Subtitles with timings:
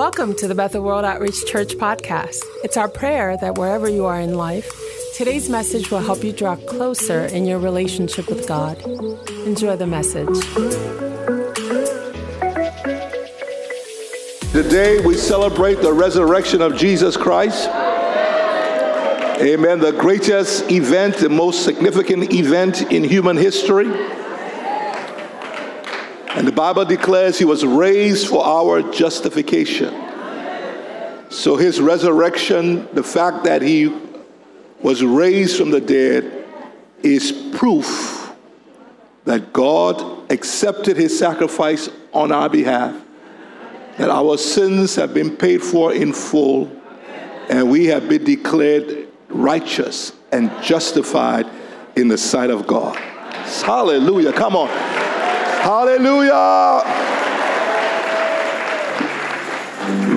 [0.00, 2.42] Welcome to the Bethel World Outreach Church podcast.
[2.64, 4.66] It's our prayer that wherever you are in life,
[5.14, 8.80] today's message will help you draw closer in your relationship with God.
[9.44, 10.26] Enjoy the message.
[14.52, 17.68] Today we celebrate the resurrection of Jesus Christ.
[19.42, 19.80] Amen.
[19.80, 24.19] The greatest event, the most significant event in human history.
[26.36, 29.92] And the Bible declares he was raised for our justification.
[31.28, 33.96] So his resurrection, the fact that he
[34.80, 36.46] was raised from the dead,
[37.02, 38.32] is proof
[39.24, 42.94] that God accepted his sacrifice on our behalf,
[43.98, 46.70] that our sins have been paid for in full,
[47.48, 51.46] and we have been declared righteous and justified
[51.96, 52.96] in the sight of God.
[52.96, 54.32] Hallelujah.
[54.32, 54.68] Come on.
[55.60, 56.82] Hallelujah.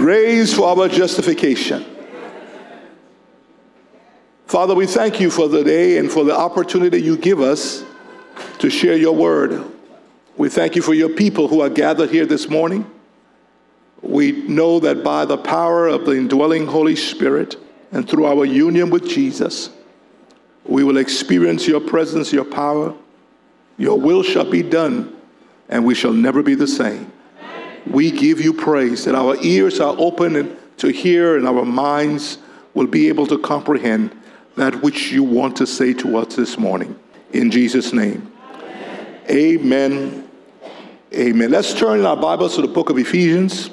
[0.03, 1.85] Raised for our justification.
[4.47, 7.83] Father, we thank you for the day and for the opportunity you give us
[8.59, 9.65] to share your word.
[10.37, 12.89] We thank you for your people who are gathered here this morning.
[14.01, 17.57] We know that by the power of the indwelling Holy Spirit,
[17.91, 19.69] and through our union with Jesus,
[20.65, 22.93] we will experience your presence, your power.
[23.77, 25.15] Your will shall be done,
[25.73, 27.11] and we shall never be the same.
[27.87, 32.37] We give you praise that our ears are open to hear and our minds
[32.75, 34.15] will be able to comprehend
[34.55, 36.97] that which you want to say to us this morning.
[37.31, 38.31] In Jesus' name.
[39.27, 40.29] Amen.
[41.11, 41.49] Amen.
[41.49, 43.71] Let's turn in our Bibles to the book of Ephesians.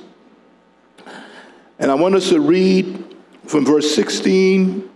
[1.78, 4.88] And I want us to read from verse 16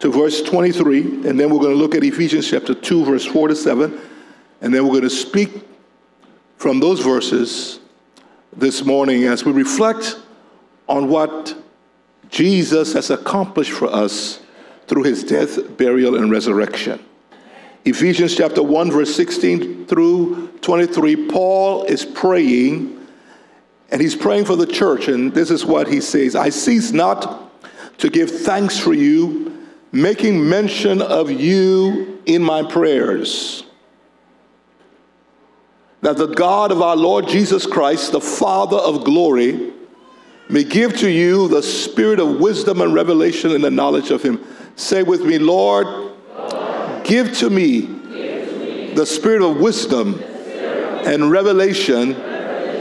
[0.00, 3.48] to verse 23, and then we're going to look at Ephesians chapter 2, verse 4
[3.48, 3.98] to 7,
[4.60, 5.50] and then we're going to speak
[6.56, 7.80] from those verses
[8.56, 10.18] this morning as we reflect
[10.88, 11.54] on what
[12.30, 14.40] Jesus has accomplished for us
[14.86, 17.04] through his death, burial, and resurrection.
[17.84, 23.06] Ephesians chapter 1, verse 16 through 23, Paul is praying
[23.90, 27.52] and he's praying for the church, and this is what he says I cease not
[27.98, 33.65] to give thanks for you, making mention of you in my prayers.
[36.06, 39.72] That the God of our Lord Jesus Christ, the Father of glory,
[40.48, 44.40] may give to you the spirit of wisdom and revelation in the knowledge of him.
[44.76, 46.14] Say with me, Lord,
[47.02, 47.80] give, to me,
[48.94, 52.12] the spirit of wisdom, and revelation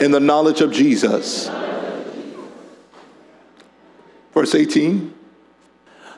[0.04, 1.50] in the knowledge of Jesus.
[4.36, 5.12] Verse 18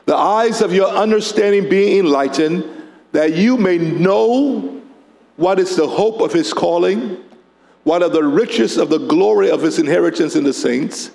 [0.04, 2.66] The eyes of your understanding being enlightened,
[3.12, 4.77] that you may know
[5.38, 7.24] what is the hope of his calling,
[7.84, 11.12] what are the riches of the glory of his inheritance in the saints,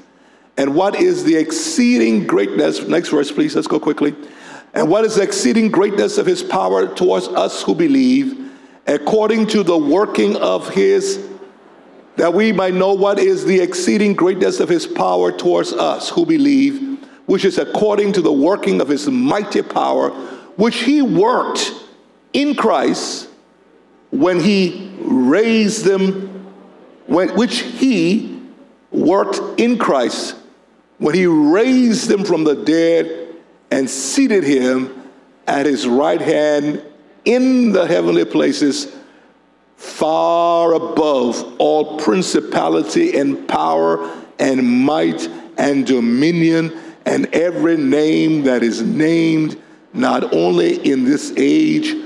[0.55, 2.87] and what is the exceeding greatness.
[2.87, 4.15] Next verse, please, let's go quickly.
[4.73, 8.49] And what is the exceeding greatness of his power towards us who believe,
[8.87, 11.29] according to the working of his
[12.15, 16.25] that we might know what is the exceeding greatness of his power towards us who
[16.25, 20.11] believe, which is according to the working of his mighty power,
[20.55, 21.73] which he worked
[22.31, 23.27] in Christ
[24.19, 26.29] when he raised them,
[27.07, 28.41] when, which he
[28.91, 30.35] worked in Christ
[31.03, 33.35] when he raised them from the dead
[33.71, 35.03] and seated him
[35.47, 36.81] at his right hand
[37.25, 38.95] in the heavenly places
[39.75, 44.09] far above all principality and power
[44.39, 46.71] and might and dominion
[47.05, 52.02] and every name that is named, not only in this age.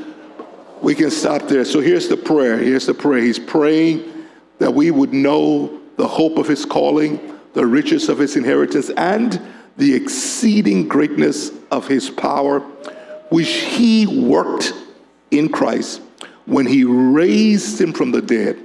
[0.81, 1.65] We can stop there.
[1.65, 2.57] So here's the prayer.
[2.57, 3.21] Here's the prayer.
[3.21, 4.25] He's praying
[4.59, 9.41] that we would know the hope of his calling, the riches of his inheritance, and
[9.77, 12.59] the exceeding greatness of his power,
[13.29, 14.73] which he worked
[15.31, 16.01] in Christ
[16.45, 18.57] when he raised him from the dead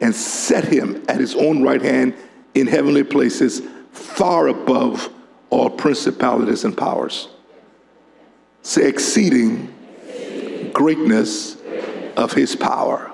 [0.00, 2.14] and set him at his own right hand
[2.54, 5.10] in heavenly places, far above
[5.50, 7.28] all principalities and powers.
[8.62, 9.72] Say, exceeding
[10.72, 11.56] greatness
[12.16, 13.10] of his power.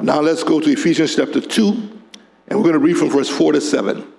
[0.00, 1.68] Now let's go to Ephesians chapter 2,
[2.48, 4.12] and we're going to read from verse 4 to 7.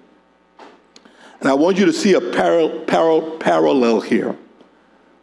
[1.40, 4.36] And I want you to see a parallel, here.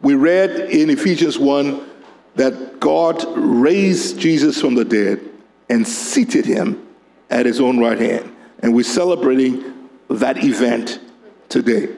[0.01, 1.87] We read in Ephesians 1
[2.35, 5.21] that God raised Jesus from the dead
[5.69, 6.87] and seated him
[7.29, 8.35] at his own right hand.
[8.59, 10.99] And we're celebrating that event
[11.49, 11.95] today.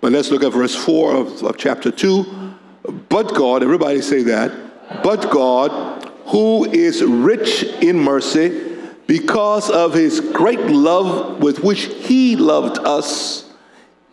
[0.00, 2.39] But let's look at verse 4 of, of chapter 2.
[2.82, 8.68] But God, everybody say that, but God, who is rich in mercy,
[9.06, 13.50] because of his great love with which he loved us,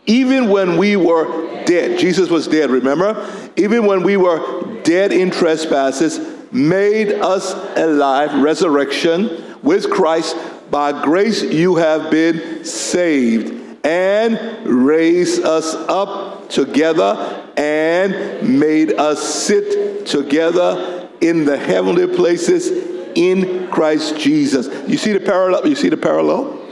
[0.06, 1.98] even when we were dead.
[1.98, 3.30] Jesus was dead, remember?
[3.56, 6.18] Even when we were dead in trespasses,
[6.50, 10.36] made us alive, resurrection with Christ.
[10.70, 20.06] By grace you have been saved and raised us up together and made us sit
[20.06, 22.68] together in the heavenly places
[23.16, 24.68] in Christ Jesus.
[24.88, 25.66] You see the parallel?
[25.66, 26.64] You see the parallel?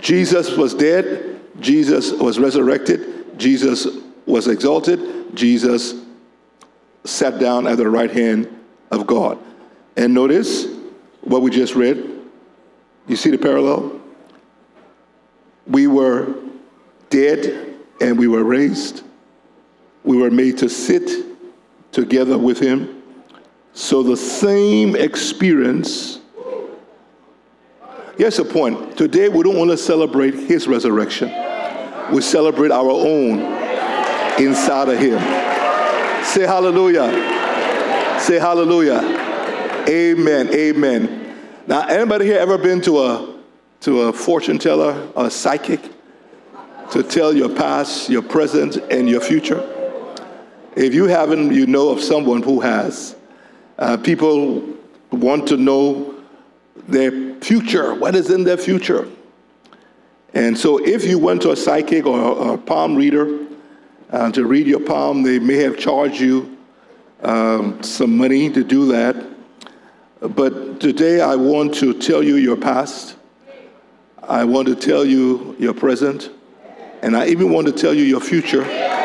[0.00, 3.88] Jesus was dead, Jesus was resurrected, Jesus
[4.26, 5.94] was exalted, Jesus
[7.04, 8.54] sat down at the right hand
[8.90, 9.38] of God.
[9.96, 10.66] And notice
[11.22, 12.20] what we just read.
[13.06, 13.98] You see the parallel?
[15.66, 16.34] We were
[17.08, 19.02] dead and we were raised.
[20.04, 21.26] We were made to sit
[21.92, 23.02] together with him.
[23.72, 26.20] So the same experience.
[28.16, 28.96] Here's the point.
[28.96, 31.28] Today we don't want to celebrate his resurrection.
[32.12, 33.38] We celebrate our own
[34.42, 35.18] inside of him.
[36.24, 37.10] Say hallelujah.
[38.20, 39.00] Say hallelujah.
[39.88, 40.48] Amen.
[40.52, 41.36] Amen.
[41.66, 43.38] Now, anybody here ever been to a
[43.80, 45.80] to a fortune teller, a psychic,
[46.90, 49.77] to tell your past, your present, and your future?
[50.78, 53.16] If you haven't, you know of someone who has.
[53.80, 54.62] Uh, people
[55.10, 56.14] want to know
[56.86, 59.08] their future, what is in their future.
[60.34, 63.44] And so, if you went to a psychic or a palm reader
[64.10, 66.56] uh, to read your palm, they may have charged you
[67.22, 69.16] um, some money to do that.
[70.20, 73.16] But today, I want to tell you your past.
[74.22, 76.30] I want to tell you your present.
[77.02, 78.97] And I even want to tell you your future.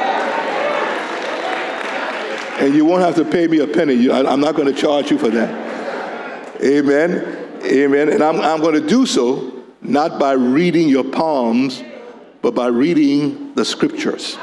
[2.59, 4.09] And you won't have to pay me a penny.
[4.09, 6.61] I'm not going to charge you for that.
[6.61, 7.61] Amen.
[7.63, 8.09] Amen.
[8.09, 11.83] And I'm, I'm going to do so not by reading your palms,
[12.41, 14.37] but by reading the scriptures.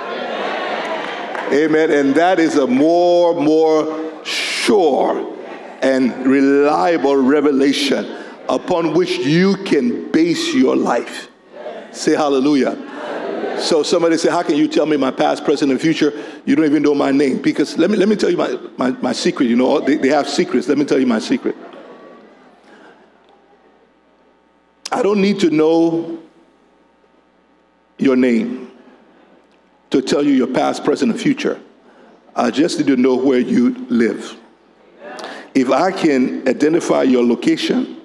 [1.52, 1.90] Amen.
[1.90, 5.36] And that is a more, more sure
[5.82, 8.16] and reliable revelation
[8.48, 11.28] upon which you can base your life.
[11.92, 12.89] Say hallelujah.
[13.60, 16.12] So somebody said, How can you tell me my past, present, and future?
[16.44, 17.40] You don't even know my name.
[17.40, 19.46] Because let me, let me tell you my, my, my secret.
[19.46, 20.68] You know, they, they have secrets.
[20.68, 21.56] Let me tell you my secret.
[24.92, 26.20] I don't need to know
[27.98, 28.72] your name
[29.90, 31.60] to tell you your past, present, and future.
[32.34, 34.36] I just need to know where you live.
[35.54, 38.00] If I can identify your location,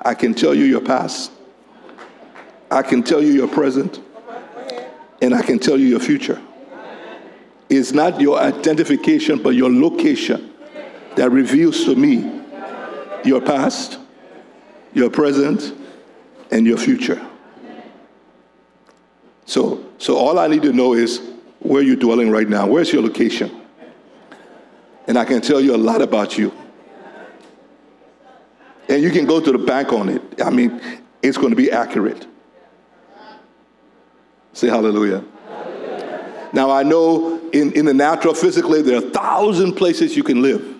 [0.00, 1.32] I can tell you your past,
[2.70, 4.00] I can tell you your present,
[5.20, 6.40] and I can tell you your future.
[7.68, 10.52] It's not your identification, but your location
[11.16, 12.40] that reveals to me
[13.24, 13.98] your past,
[14.92, 15.74] your present,
[16.50, 17.24] and your future.
[19.44, 21.20] So, so all I need to know is
[21.60, 22.66] where you're dwelling right now.
[22.66, 23.60] Where's your location?
[25.06, 26.52] And I can tell you a lot about you.
[28.88, 30.42] And you can go to the bank on it.
[30.42, 30.80] I mean,
[31.22, 32.26] it's going to be accurate.
[34.52, 35.24] Say hallelujah.
[35.46, 36.50] hallelujah.
[36.52, 40.42] Now, I know in, in the natural, physically, there are a thousand places you can
[40.42, 40.76] live.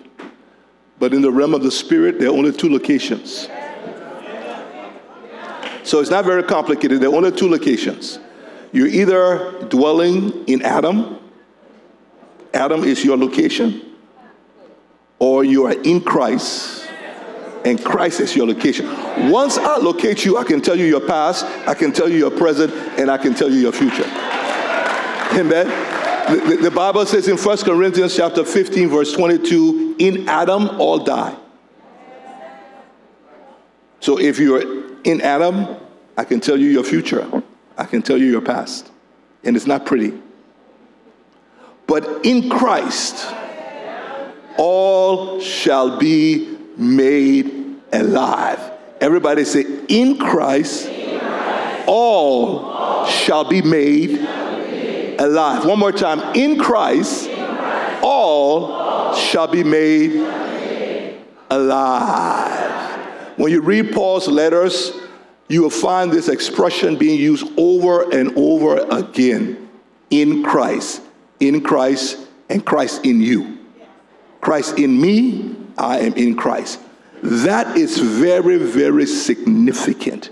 [0.99, 3.49] But in the realm of the spirit, there are only two locations.
[5.83, 7.01] So it's not very complicated.
[7.01, 8.19] There are only two locations.
[8.71, 11.17] You're either dwelling in Adam,
[12.53, 13.81] Adam is your location,
[15.19, 16.87] or you are in Christ
[17.65, 18.87] and Christ is your location.
[19.29, 22.31] Once I locate you, I can tell you your past, I can tell you your
[22.31, 24.05] present, and I can tell you your future.
[25.33, 25.67] Amen.
[26.27, 31.35] The, the, Bible says in 1 Corinthians chapter 15, verse 22, in Adam all die.
[33.99, 35.77] So if you're in Adam,
[36.17, 37.43] I can tell you your future.
[37.77, 38.91] I can tell you your past.
[39.43, 40.19] And it's not pretty.
[41.87, 43.27] But in Christ,
[44.57, 48.59] all shall be made alive.
[48.99, 54.19] Everybody say, in Christ, in Christ all, all, shall be made,
[55.19, 55.65] alive.
[55.65, 56.21] One more time.
[56.35, 61.17] In Christ, in Christ all, all, shall be made
[61.49, 63.37] alive.
[63.37, 64.91] When you read Paul's letters,
[65.47, 69.69] you will find this expression being used over and over again
[70.09, 71.01] in Christ,
[71.39, 73.57] in Christ, and Christ in you.
[74.39, 76.79] Christ in me, I am in Christ.
[77.23, 80.31] That is very, very significant.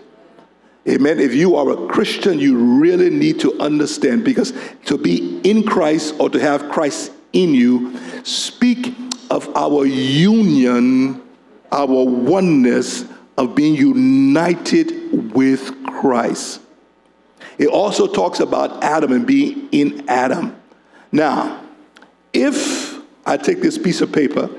[0.87, 1.19] Amen.
[1.19, 4.53] If you are a Christian, you really need to understand because
[4.85, 8.95] to be in Christ or to have Christ in you speak
[9.29, 11.21] of our union,
[11.71, 13.05] our oneness,
[13.37, 16.61] of being united with Christ.
[17.57, 20.55] It also talks about Adam and being in Adam.
[21.11, 21.61] Now,
[22.33, 24.49] if I take this piece of paper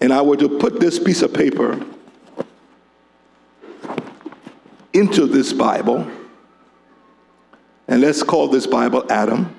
[0.00, 1.84] and I were to put this piece of paper
[4.92, 6.06] into this Bible,
[7.86, 9.54] and let's call this Bible Adam.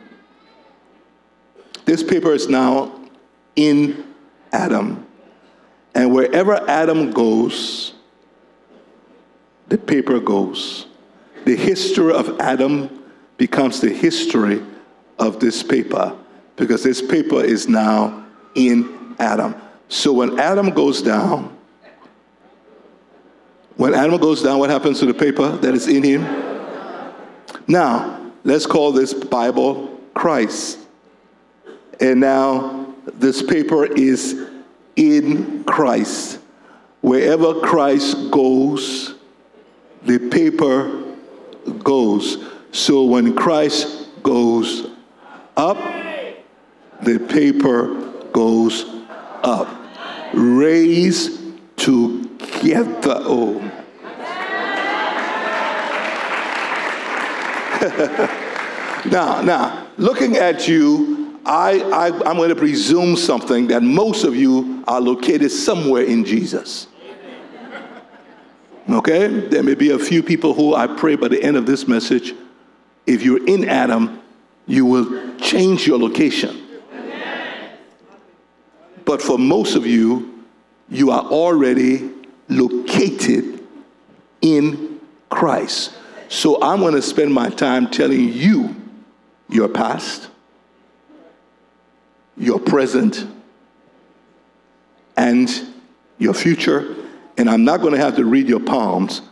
[1.85, 2.99] This paper is now
[3.55, 4.05] in
[4.51, 5.05] Adam.
[5.95, 7.93] And wherever Adam goes,
[9.69, 10.85] the paper goes.
[11.45, 13.03] The history of Adam
[13.37, 14.63] becomes the history
[15.17, 16.15] of this paper
[16.55, 19.55] because this paper is now in Adam.
[19.89, 21.57] So when Adam goes down,
[23.75, 26.21] when Adam goes down, what happens to the paper that is in him?
[27.67, 30.79] Now, let's call this Bible Christ.
[31.99, 34.49] And now this paper is
[34.95, 36.39] in Christ.
[37.01, 39.15] Wherever Christ goes,
[40.03, 41.15] the paper
[41.83, 42.45] goes.
[42.71, 44.87] So when Christ goes
[45.57, 45.77] up,
[47.01, 47.95] the paper
[48.31, 48.85] goes
[49.43, 49.78] up.
[50.33, 51.39] Raised
[51.77, 53.21] together.
[53.25, 53.59] Oh.
[59.09, 64.35] now, now, looking at you, I, I, I'm going to presume something that most of
[64.35, 66.87] you are located somewhere in Jesus.
[68.89, 69.27] Okay?
[69.27, 72.33] There may be a few people who I pray by the end of this message,
[73.05, 74.21] if you're in Adam,
[74.67, 76.58] you will change your location.
[79.09, 80.45] But for most of you,
[80.87, 82.11] you are already
[82.47, 83.65] located
[84.39, 85.01] in
[85.31, 85.95] Christ.
[86.27, 88.75] So I'm going to spend my time telling you
[89.49, 90.29] your past,
[92.37, 93.25] your present,
[95.17, 95.49] and
[96.19, 96.95] your future.
[97.35, 99.23] And I'm not going to have to read your palms.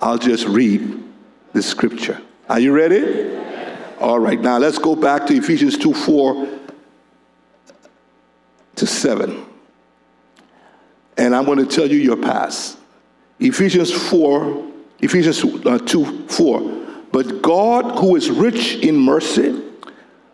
[0.00, 1.04] I'll just read
[1.52, 2.20] the scripture.
[2.48, 3.38] Are you ready?
[4.00, 6.59] All right, now let's go back to Ephesians 2 4
[8.80, 9.46] to 7.
[11.16, 12.78] And I'm going to tell you your past.
[13.38, 14.70] Ephesians 4
[15.02, 16.60] Ephesians uh, 2 4.
[17.12, 19.62] But God, who is rich in mercy,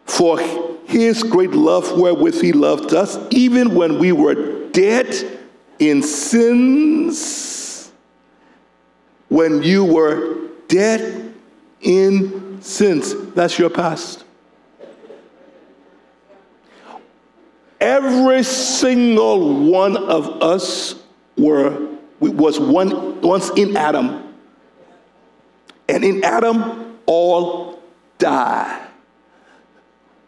[0.05, 0.39] for
[0.87, 5.41] his great love wherewith he loved us, even when we were dead
[5.79, 7.91] in sins,
[9.29, 11.35] when you were dead
[11.81, 13.15] in sins.
[13.35, 14.25] That's your past.
[17.81, 20.95] Every single one of us
[21.37, 21.89] were
[22.21, 24.27] was one once in Adam
[25.89, 27.81] and in Adam, all
[28.19, 28.87] die.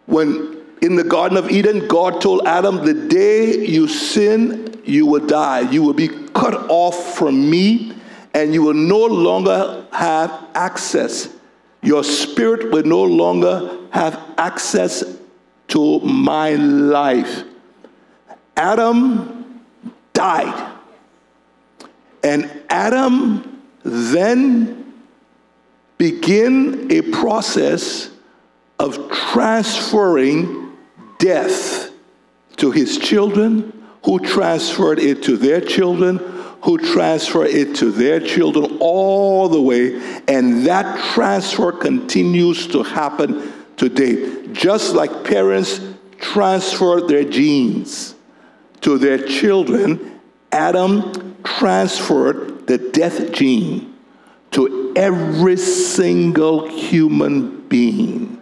[0.07, 5.27] When in the Garden of Eden, God told Adam, The day you sin, you will
[5.27, 5.61] die.
[5.71, 7.93] You will be cut off from me,
[8.35, 11.29] and you will no longer have access.
[11.83, 15.03] Your spirit will no longer have access
[15.69, 17.45] to my life.
[18.57, 19.63] Adam
[20.13, 20.77] died.
[22.23, 24.95] And Adam then
[25.97, 28.11] began a process
[28.79, 30.77] of transferring
[31.19, 31.91] death
[32.57, 33.73] to his children,
[34.05, 36.19] who transferred it to their children,
[36.63, 39.95] who transfer it to their children all the way,
[40.27, 44.47] and that transfer continues to happen today.
[44.53, 45.81] Just like parents
[46.19, 48.15] transfer their genes
[48.83, 50.21] to their children,
[50.53, 53.95] Adam transferred the death gene
[54.51, 58.41] to every single human being.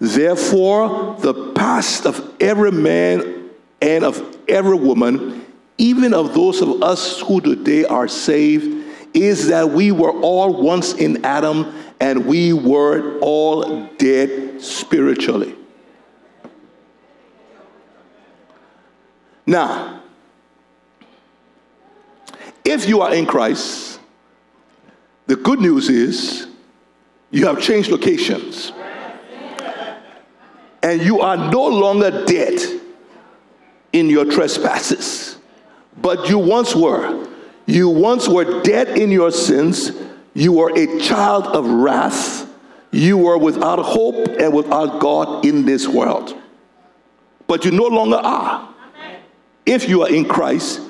[0.00, 3.50] Therefore, the past of every man
[3.82, 5.44] and of every woman,
[5.76, 10.94] even of those of us who today are saved, is that we were all once
[10.94, 15.54] in Adam and we were all dead spiritually.
[19.46, 20.02] Now,
[22.64, 24.00] if you are in Christ,
[25.26, 26.46] the good news is
[27.30, 28.72] you have changed locations.
[30.82, 32.58] And you are no longer dead
[33.92, 35.36] in your trespasses,
[36.00, 37.28] but you once were.
[37.66, 39.92] You once were dead in your sins.
[40.34, 42.48] You were a child of wrath.
[42.92, 46.36] You were without hope and without God in this world.
[47.46, 48.68] But you no longer are.
[49.66, 50.80] If you are in Christ,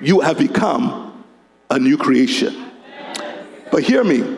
[0.00, 1.24] you have become
[1.70, 2.70] a new creation.
[3.70, 4.36] But hear me.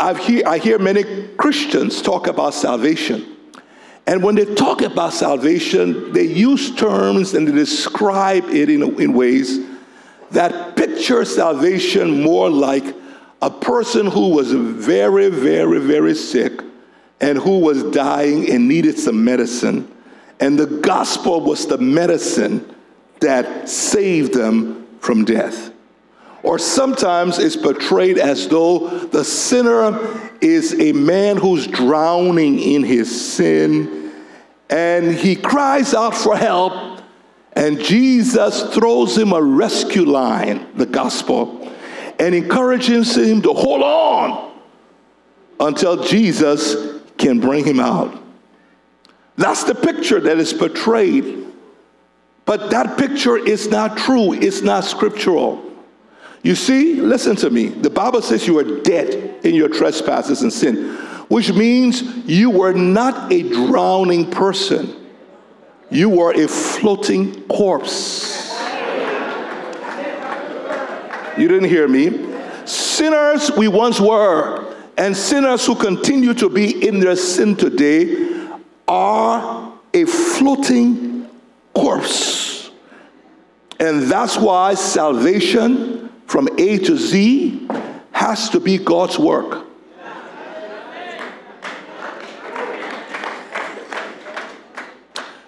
[0.00, 3.36] i hear, I hear many Christians talk about salvation.
[4.06, 9.12] And when they talk about salvation, they use terms and they describe it in, in
[9.12, 9.60] ways
[10.30, 12.94] that picture salvation more like
[13.42, 16.62] a person who was very, very, very sick
[17.20, 19.90] and who was dying and needed some medicine.
[20.40, 22.74] And the gospel was the medicine
[23.20, 25.72] that saved them from death.
[26.42, 29.98] Or sometimes it's portrayed as though the sinner
[30.40, 34.00] is a man who's drowning in his sin
[34.70, 37.02] and he cries out for help,
[37.54, 41.59] and Jesus throws him a rescue line, the gospel,
[42.20, 44.52] and encourages him to hold on
[45.58, 48.22] until Jesus can bring him out.
[49.36, 51.46] That's the picture that is portrayed.
[52.44, 55.64] But that picture is not true, it's not scriptural.
[56.42, 57.68] You see, listen to me.
[57.68, 60.96] The Bible says you are dead in your trespasses and sin,
[61.28, 64.94] which means you were not a drowning person,
[65.90, 68.29] you were a floating corpse.
[71.40, 72.36] You didn't hear me.
[72.66, 78.46] Sinners we once were, and sinners who continue to be in their sin today
[78.86, 81.30] are a floating
[81.72, 82.70] corpse.
[83.78, 87.66] And that's why salvation from A to Z
[88.12, 89.66] has to be God's work.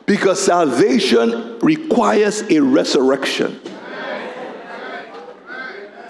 [0.06, 3.60] Because salvation requires a resurrection.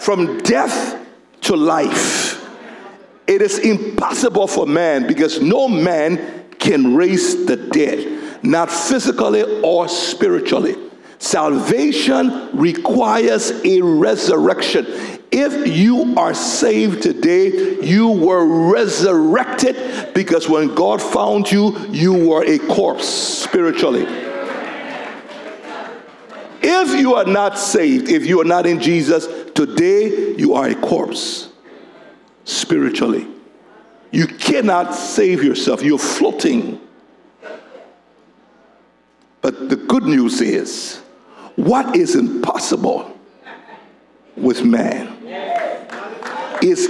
[0.03, 0.99] From death
[1.43, 2.45] to life.
[3.29, 9.87] It is impossible for man because no man can raise the dead, not physically or
[9.89, 10.75] spiritually.
[11.21, 14.87] Salvation requires a resurrection.
[15.31, 22.45] If you are saved today, you were resurrected because when God found you, you were
[22.45, 24.32] a corpse spiritually.
[26.63, 30.75] If you are not saved, if you are not in Jesus, today you are a
[30.75, 31.49] corpse
[32.45, 33.27] spiritually.
[34.11, 36.81] You cannot save yourself, you're floating.
[39.41, 40.99] But the good news is
[41.57, 43.19] what is impossible
[44.37, 45.19] with man
[46.63, 46.89] is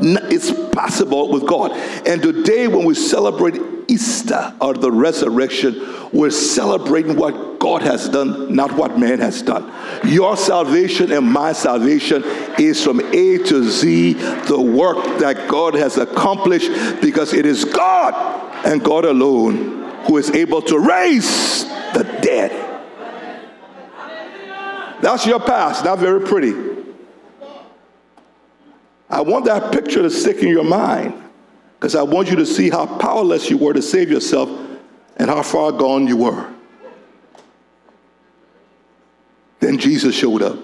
[0.00, 1.72] it's possible with God.
[2.06, 5.80] And today, when we celebrate Easter or the resurrection,
[6.12, 9.72] we're celebrating what God has done, not what man has done.
[10.04, 12.22] Your salvation and my salvation
[12.58, 18.14] is from A to Z, the work that God has accomplished, because it is God
[18.66, 22.62] and God alone who is able to raise the dead.
[25.02, 26.75] That's your past, not very pretty.
[29.08, 31.14] I want that picture to stick in your mind
[31.78, 34.50] because I want you to see how powerless you were to save yourself
[35.16, 36.52] and how far gone you were.
[39.60, 40.58] Then Jesus showed up.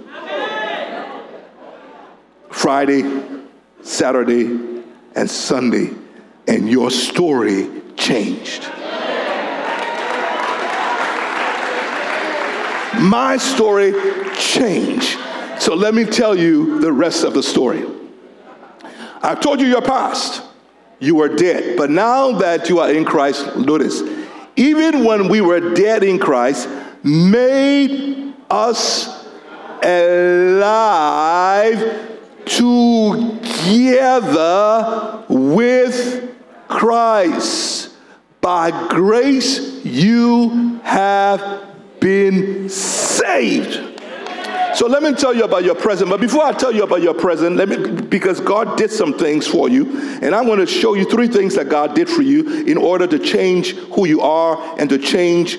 [2.51, 3.03] Friday,
[3.83, 4.45] Saturday,
[5.15, 5.91] and Sunday,
[6.47, 8.69] and your story changed.
[13.01, 13.93] my story
[14.39, 15.19] changed.
[15.59, 17.85] So let me tell you the rest of the story.
[19.23, 20.43] I've told you your past.
[20.99, 21.77] You were dead.
[21.77, 24.03] But now that you are in Christ, notice,
[24.57, 26.69] even when we were dead in Christ,
[27.03, 29.27] made us
[29.83, 30.99] alive
[32.45, 34.05] together
[35.29, 36.35] with
[36.69, 37.91] Christ.
[38.41, 41.63] By grace you have
[42.01, 43.92] been saved.
[44.75, 46.09] So let me tell you about your present.
[46.11, 49.47] But before I tell you about your present, let me because God did some things
[49.47, 52.65] for you, and I want to show you three things that God did for you
[52.65, 55.59] in order to change who you are and to change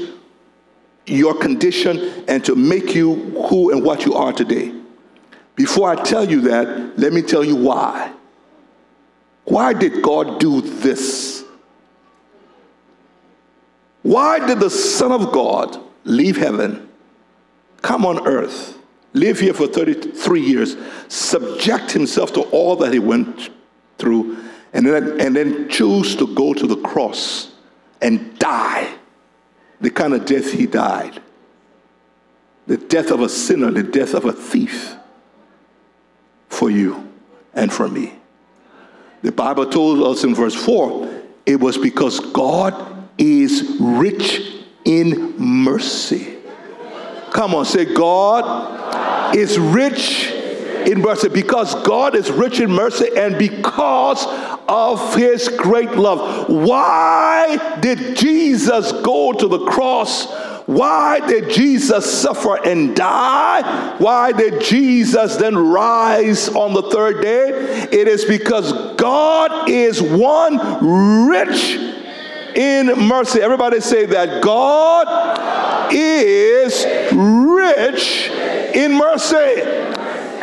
[1.06, 3.16] your condition and to make you
[3.50, 4.74] who and what you are today.
[5.56, 8.12] Before I tell you that, let me tell you why.
[9.46, 11.44] Why did God do this?
[14.02, 16.90] Why did the Son of God leave heaven,
[17.82, 18.78] come on earth,
[19.14, 20.76] live here for 33 years,
[21.08, 23.50] subject himself to all that he went
[23.98, 24.38] through,
[24.74, 27.54] and then, and then choose to go to the cross
[28.02, 28.94] and die
[29.82, 31.22] the kind of death he died
[32.68, 34.96] the death of a sinner, the death of a thief
[36.48, 37.12] for you
[37.54, 38.14] and for me.
[39.22, 46.38] The Bible told us in verse 4 it was because God is rich in mercy.
[47.34, 50.32] Come on, say, God is rich
[50.88, 54.26] in mercy because God is rich in mercy and because
[54.68, 56.50] of his great love.
[56.50, 60.28] Why did Jesus go to the cross
[60.66, 63.98] Why did Jesus suffer and die?
[63.98, 67.50] Why did Jesus then rise on the third day?
[67.92, 71.76] It is because God is one rich
[72.56, 73.42] in mercy.
[73.42, 75.08] Everybody say that God
[75.94, 78.30] is rich
[78.76, 79.62] in mercy.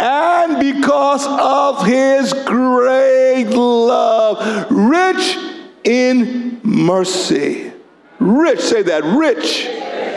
[0.02, 5.36] And because of his great love, rich
[5.84, 7.72] in mercy.
[8.18, 9.66] Rich, say that, rich,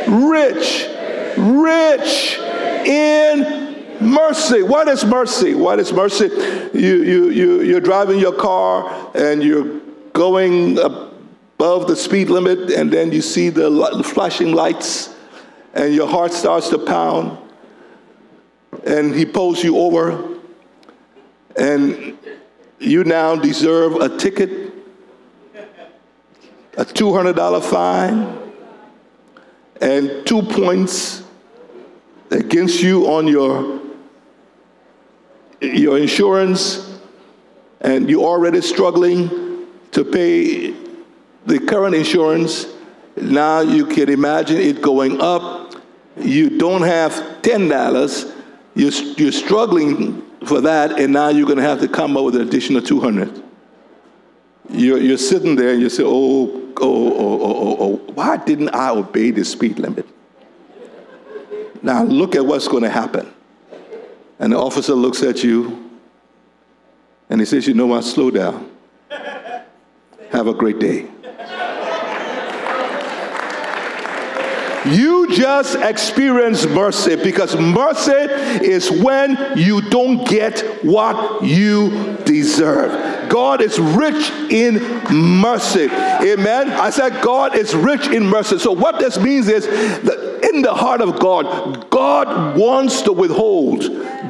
[0.07, 0.87] rich,
[1.37, 2.37] rich
[2.87, 4.63] in mercy.
[4.63, 5.53] What is mercy?
[5.53, 6.29] What is mercy?
[6.73, 9.79] You, you, you, you're driving your car and you're
[10.13, 15.12] going above the speed limit, and then you see the flashing lights,
[15.73, 17.37] and your heart starts to pound,
[18.85, 20.39] and he pulls you over,
[21.55, 22.17] and
[22.79, 24.63] you now deserve a ticket
[26.75, 28.51] a $200 fine,
[29.79, 31.23] and two points
[32.31, 33.79] against you on your,
[35.61, 36.99] your insurance,
[37.81, 40.73] and you're already struggling to pay
[41.45, 42.65] the current insurance.
[43.17, 45.52] Now you can imagine it going up.
[46.17, 48.35] You don't have $10,
[48.75, 52.35] you're, you're struggling for that, and now you're going to have to come up with
[52.35, 53.43] an additional 200
[54.69, 58.69] you're, you're sitting there and you say, oh, oh, oh, oh, oh, oh, why didn't
[58.69, 60.07] I obey the speed limit?
[61.81, 63.31] Now look at what's going to happen.
[64.39, 65.91] And the officer looks at you
[67.29, 68.69] and he says, you know what, slow down.
[70.31, 71.07] Have a great day.
[74.85, 83.29] You just experience mercy because mercy is when you don't get what you deserve.
[83.29, 84.75] God is rich in
[85.41, 85.89] mercy.
[85.89, 86.71] Amen.
[86.71, 88.59] I said God is rich in mercy.
[88.59, 93.83] So what this means is that in the heart of God, God wants to withhold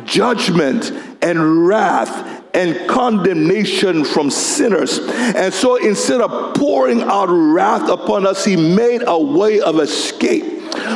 [0.05, 4.99] judgment and wrath and condemnation from sinners.
[4.99, 10.53] And so instead of pouring out wrath upon us, he made a way of escape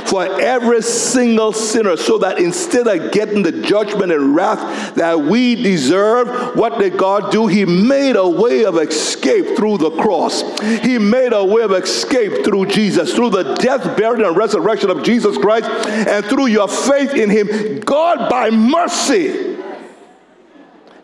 [0.08, 5.56] for every single sinner so that instead of getting the judgment and wrath that we
[5.56, 7.48] deserve, what did God do?
[7.48, 10.42] He made a way of escape through the cross.
[10.82, 15.04] He made a way of escape through Jesus, through the death, burial, and resurrection of
[15.04, 17.80] Jesus Christ, and through your faith in Him.
[17.82, 19.58] God, by mercy,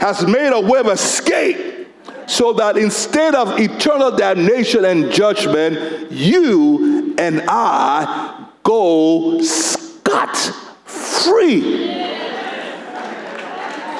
[0.03, 1.87] has made a way of escape
[2.27, 10.35] so that instead of eternal damnation and judgment, you and I go scot
[10.83, 11.61] free.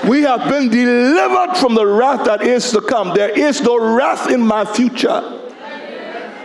[0.09, 3.15] We have been delivered from the wrath that is to come.
[3.15, 5.42] There is no wrath in my future.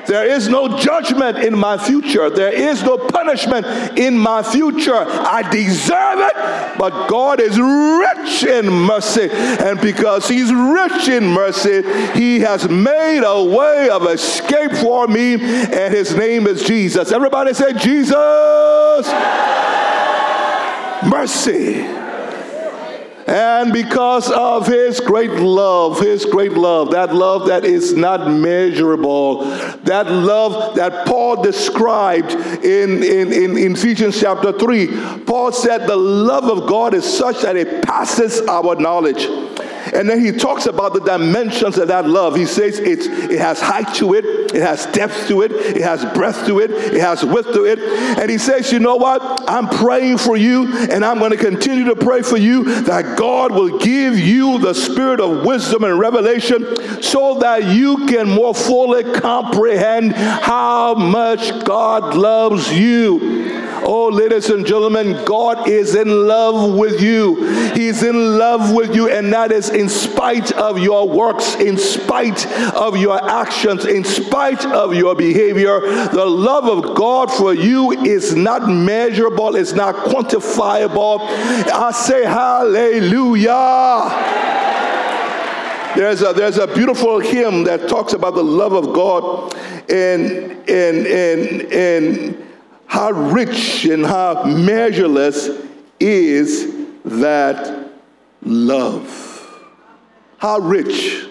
[0.09, 2.31] There is no judgment in my future.
[2.31, 3.67] There is no punishment
[3.99, 4.97] in my future.
[4.97, 9.29] I deserve it, but God is rich in mercy.
[9.31, 11.83] And because He's rich in mercy,
[12.19, 17.13] He has made a way of escape for me, and His name is Jesus.
[17.13, 19.09] Everybody say, Jesus!
[21.07, 21.98] Mercy.
[23.29, 29.45] And because of his great love, his great love, that love that is not measurable,
[29.85, 35.97] that love that Paul described in, in, in, in Ephesians chapter 3, Paul said, The
[35.97, 39.27] love of God is such that it passes our knowledge.
[39.95, 42.37] And then he talks about the dimensions of that love.
[42.37, 46.05] He says it's, it has height to it, it has depth to it, it has
[46.15, 47.79] breadth to it, it has width to it.
[47.79, 49.49] And he says, you know what?
[49.49, 53.53] I'm praying for you, and I'm going to continue to pray for you that God
[53.53, 59.05] will give you the spirit of wisdom and revelation so that you can more fully
[59.21, 63.48] comprehend how much God loves you.
[63.85, 67.47] Oh, ladies and gentlemen, God is in love with you.
[67.75, 72.47] He's in love with you, and that is in spite of your works, in spite
[72.75, 75.81] of your actions, in spite of your behavior.
[75.81, 81.21] The love of God for you is not measurable, it's not quantifiable.
[81.21, 83.55] I say hallelujah.
[85.97, 89.55] There's a, there's a beautiful hymn that talks about the love of God
[89.89, 92.48] and, and, and, and
[92.89, 95.51] how rich and how measureless
[96.01, 96.75] is
[97.05, 97.91] that
[98.43, 99.25] love.
[100.39, 101.27] How rich,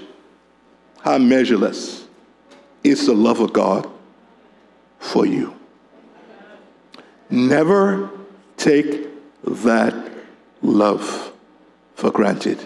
[1.02, 2.08] how measureless
[2.84, 3.89] is the love of God
[5.00, 5.56] for you.
[7.30, 8.12] Never
[8.56, 9.08] take
[9.43, 9.96] that
[10.62, 11.34] love
[11.96, 12.60] for granted.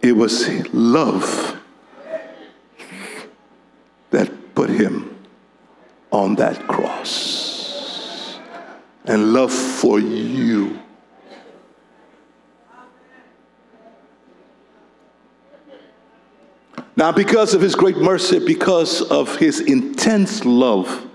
[0.00, 1.60] It was love
[4.10, 5.14] that put him
[6.10, 7.37] on that cross.
[9.08, 10.78] And love for you.
[16.94, 21.06] Now, because of his great mercy, because of his intense love,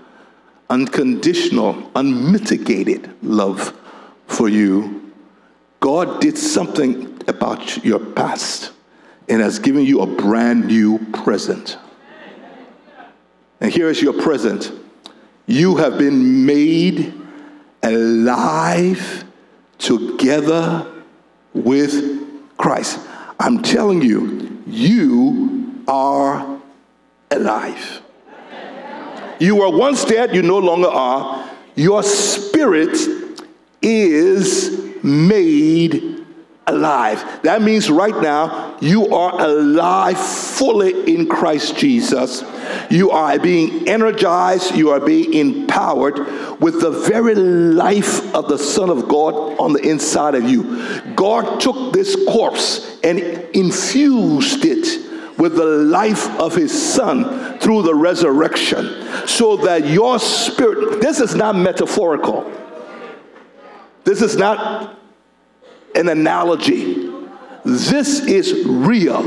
[0.70, 3.78] unconditional, unmitigated love
[4.26, 5.12] for you,
[5.80, 8.72] God did something about your past
[9.28, 11.76] and has given you a brand new present.
[13.60, 14.72] And here is your present.
[15.46, 17.23] You have been made
[17.84, 19.24] alive
[19.78, 20.90] together
[21.52, 22.98] with Christ.
[23.38, 26.60] I'm telling you, you are
[27.30, 28.00] alive.
[29.38, 31.50] You were once dead, you no longer are.
[31.74, 32.96] Your spirit
[33.82, 36.13] is made
[36.66, 37.42] alive.
[37.42, 42.42] That means right now you are alive fully in Christ Jesus.
[42.90, 46.18] You are being energized, you are being empowered
[46.60, 51.02] with the very life of the Son of God on the inside of you.
[51.14, 55.04] God took this corpse and infused it
[55.38, 58.86] with the life of his son through the resurrection
[59.26, 62.50] so that your spirit this is not metaphorical
[64.04, 64.96] this is not
[65.94, 67.10] an analogy
[67.64, 69.22] this is real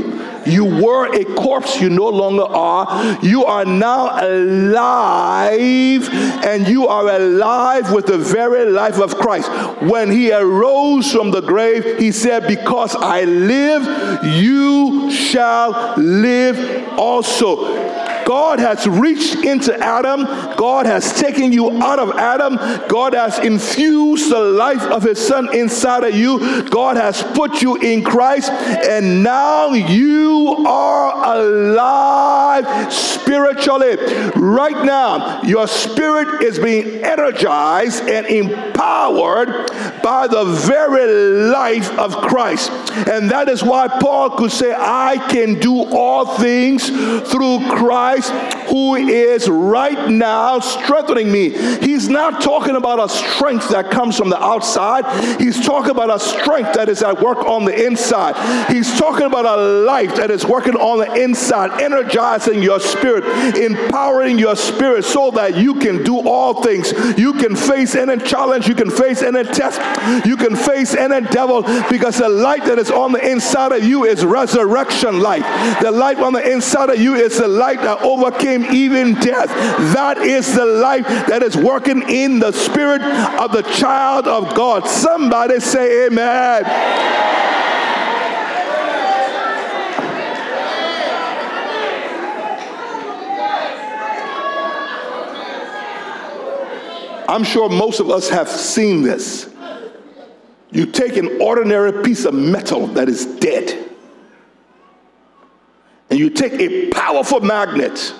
[0.48, 3.18] you were a corpse, you no longer are.
[3.22, 9.50] You are now alive, and you are alive with the very life of Christ.
[9.82, 13.82] When he arose from the grave, he said, Because I live,
[14.24, 17.87] you shall live also.
[18.28, 20.24] God has reached into Adam.
[20.58, 22.56] God has taken you out of Adam.
[22.86, 26.62] God has infused the life of his son inside of you.
[26.64, 28.50] God has put you in Christ.
[28.50, 33.96] And now you are alive spiritually.
[34.36, 39.70] Right now, your spirit is being energized and empowered
[40.02, 42.70] by the very life of Christ.
[43.08, 48.57] And that is why Paul could say, I can do all things through Christ Christ
[48.68, 51.50] who is right now strengthening me.
[51.78, 55.04] He's not talking about a strength that comes from the outside.
[55.40, 58.36] He's talking about a strength that is at work on the inside.
[58.70, 63.24] He's talking about a life that is working on the inside, energizing your spirit,
[63.56, 66.92] empowering your spirit so that you can do all things.
[67.18, 69.80] You can face any challenge, you can face any test,
[70.26, 74.04] you can face any devil because the light that is on the inside of you
[74.04, 75.42] is resurrection light.
[75.82, 79.48] The light on the inside of you is the light that overcame even death.
[79.94, 84.86] That is the life that is working in the spirit of the child of God.
[84.86, 86.64] Somebody say, Amen.
[97.30, 99.52] I'm sure most of us have seen this.
[100.70, 103.88] You take an ordinary piece of metal that is dead
[106.10, 108.14] and you take a powerful magnet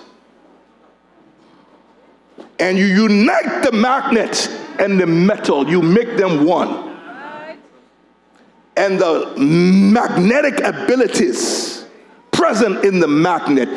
[2.58, 6.96] and you unite the magnet and the metal, you make them one.
[8.76, 11.84] And the magnetic abilities
[12.30, 13.68] present in the magnet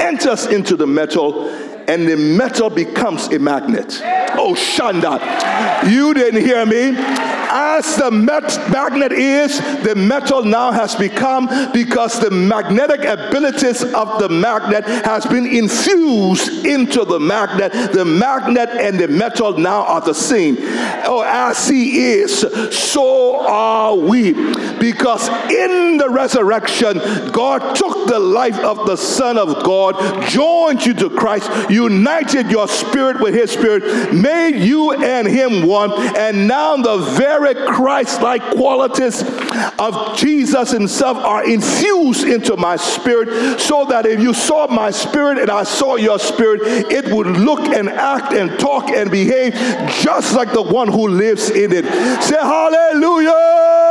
[0.00, 1.48] enters into the metal
[1.88, 4.00] and the metal becomes a magnet.
[4.34, 5.18] Oh, Shanda,
[5.90, 7.27] you didn't hear me.
[7.50, 14.28] As the magnet is, the metal now has become because the magnetic abilities of the
[14.28, 17.72] magnet has been infused into the magnet.
[17.92, 20.56] The magnet and the metal now are the same.
[20.60, 24.32] Oh, as he is, so are we.
[24.78, 26.98] Because in the resurrection,
[27.32, 31.50] God took the life of the Son of God, joined you to Christ.
[31.70, 36.98] United your spirit with his spirit, made you and him one, and now the
[37.66, 39.22] Christ like qualities
[39.78, 45.38] of Jesus himself are infused into my spirit, so that if you saw my spirit
[45.38, 49.54] and I saw your spirit, it would look and act and talk and behave
[50.02, 51.84] just like the one who lives in it.
[52.22, 53.87] Say hallelujah!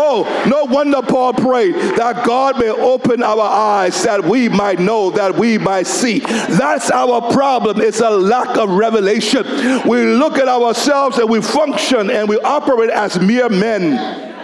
[0.00, 5.10] Oh, no wonder Paul prayed that God may open our eyes that we might know,
[5.10, 6.20] that we might see.
[6.20, 7.80] That's our problem.
[7.80, 9.42] It's a lack of revelation.
[9.88, 14.36] We look at ourselves and we function and we operate as mere men.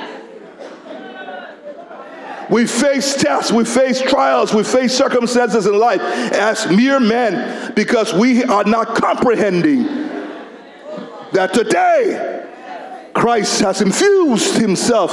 [2.51, 8.12] We face tests, we face trials, we face circumstances in life as mere men because
[8.12, 9.85] we are not comprehending
[11.33, 12.43] that today
[13.14, 15.12] Christ has infused himself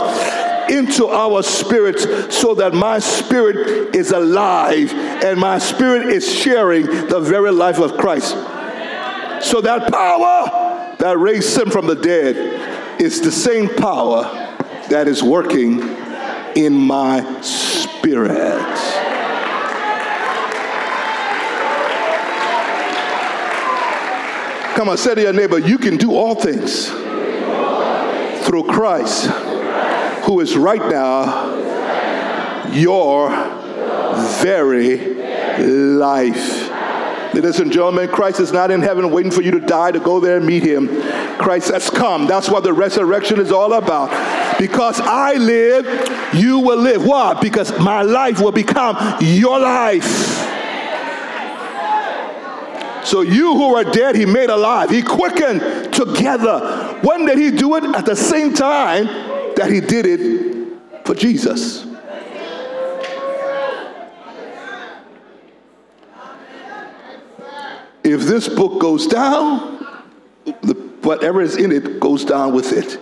[0.70, 7.20] into our spirits so that my spirit is alive and my spirit is sharing the
[7.20, 8.32] very life of Christ.
[9.46, 14.24] So that power that raised him from the dead is the same power
[14.90, 15.82] that is working
[16.56, 18.78] in my spirit.
[24.76, 26.90] Come on, say to your neighbor, you can do all things
[28.52, 29.28] through Christ,
[30.26, 33.30] who is right now your
[34.42, 34.98] very
[35.58, 36.70] life.
[37.34, 40.20] Ladies and gentlemen, Christ is not in heaven waiting for you to die to go
[40.20, 40.90] there and meet him.
[41.38, 42.28] Christ has come.
[42.28, 44.10] That's what the resurrection is all about.
[44.60, 47.06] Because I live, you will live.
[47.06, 47.40] Why?
[47.40, 50.50] Because my life will become your life.
[53.06, 54.90] So you who are dead, he made alive.
[54.90, 56.81] He quickened together.
[57.04, 57.84] When did he do it?
[57.96, 59.06] At the same time
[59.56, 61.86] that he did it for Jesus.
[68.04, 69.78] If this book goes down,
[71.02, 72.94] whatever is in it goes down with it.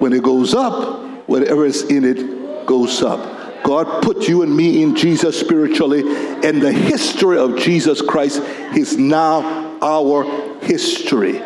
[0.00, 3.64] When it goes up, whatever is in it goes up.
[3.64, 6.00] God put you and me in Jesus spiritually,
[6.44, 8.40] and the history of Jesus Christ
[8.76, 10.24] is now our
[10.60, 11.42] history.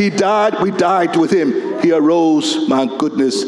[0.00, 1.78] He died, we died with him.
[1.82, 3.44] He arose, my goodness,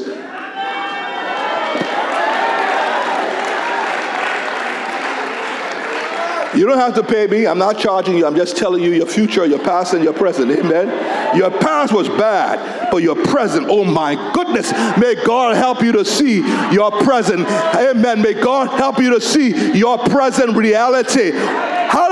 [6.54, 7.46] You don't have to pay me.
[7.46, 8.26] I'm not charging you.
[8.26, 10.50] I'm just telling you your future, your past, and your present.
[10.50, 11.34] Amen.
[11.34, 14.70] Your past was bad, but your present, oh my goodness.
[14.98, 17.48] May God help you to see your present.
[17.48, 18.20] Amen.
[18.20, 21.30] May God help you to see your present reality.
[21.30, 22.11] Hallelujah.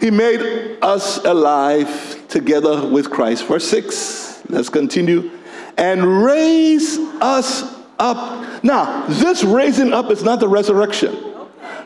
[0.00, 3.46] He made us alive together with Christ.
[3.46, 4.42] Verse 6.
[4.48, 5.30] Let's continue.
[5.76, 7.62] And raise us
[7.98, 11.16] up now, this raising up is not the resurrection.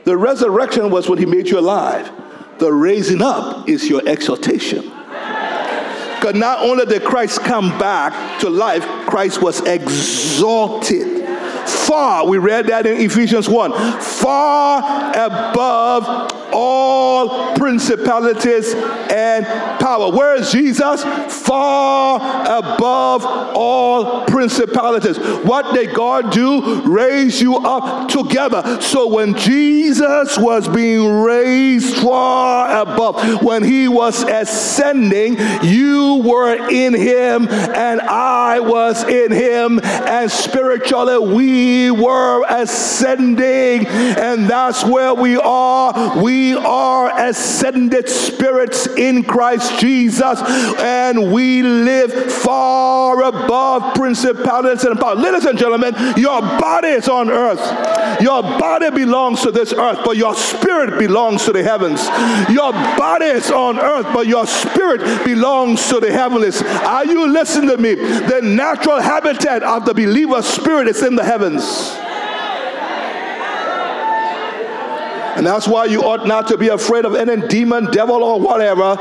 [0.05, 2.11] The resurrection was when he made you alive.
[2.59, 4.83] The raising up is your exaltation.
[4.83, 11.15] Because not only did Christ come back to life, Christ was exalted
[11.67, 19.45] far, we read that in Ephesians 1, far above all principalities and
[19.81, 20.11] power.
[20.11, 21.03] Where is Jesus?
[21.45, 25.19] Far above all principalities.
[25.19, 26.83] What did God do?
[26.83, 28.81] Raise you up together.
[28.81, 36.95] So when Jesus was being raised far above, when he was ascending, you were in
[36.95, 45.37] him and I was in him, and spiritually we were ascending, and that's where we
[45.37, 46.23] are.
[46.23, 50.43] We we are ascended spirits in Christ Jesus,
[50.79, 55.21] and we live far above principalities and powers.
[55.21, 58.21] Ladies and gentlemen, your body is on earth.
[58.21, 62.05] Your body belongs to this earth, but your spirit belongs to the heavens.
[62.51, 66.61] Your body is on earth, but your spirit belongs to the heavens.
[66.61, 67.95] Are you listening to me?
[67.95, 71.97] The natural habitat of the believer's spirit is in the heavens.
[75.37, 78.97] And that's why you ought not to be afraid of any demon, devil, or whatever.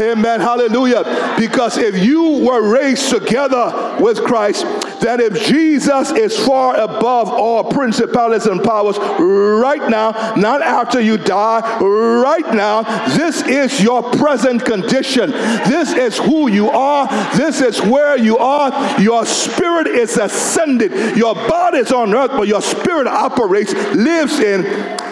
[0.00, 0.40] Amen.
[0.40, 1.36] Hallelujah.
[1.38, 4.64] Because if you were raised together with Christ,
[5.00, 11.16] then if Jesus is far above all principalities and powers right now, not after you
[11.16, 12.82] die, right now,
[13.16, 15.30] this is your present condition.
[15.30, 17.06] This is who you are.
[17.36, 19.00] This is where you are.
[19.00, 21.16] Your spirit is ascended.
[21.16, 24.64] Your body is on earth, but your spirit operates, lives in,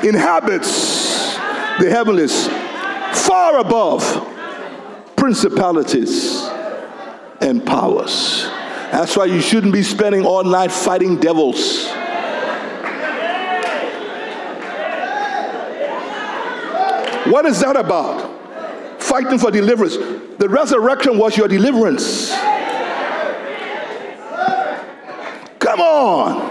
[0.05, 1.35] inhabits
[1.79, 2.49] the heavens,
[3.27, 4.03] far above
[5.17, 6.43] principalities
[7.41, 8.45] and powers.
[8.91, 11.89] That's why you shouldn't be spending all night fighting devils.
[17.27, 19.01] What is that about?
[19.01, 19.97] Fighting for deliverance.
[20.39, 22.31] The resurrection was your deliverance.
[25.59, 26.42] Come on.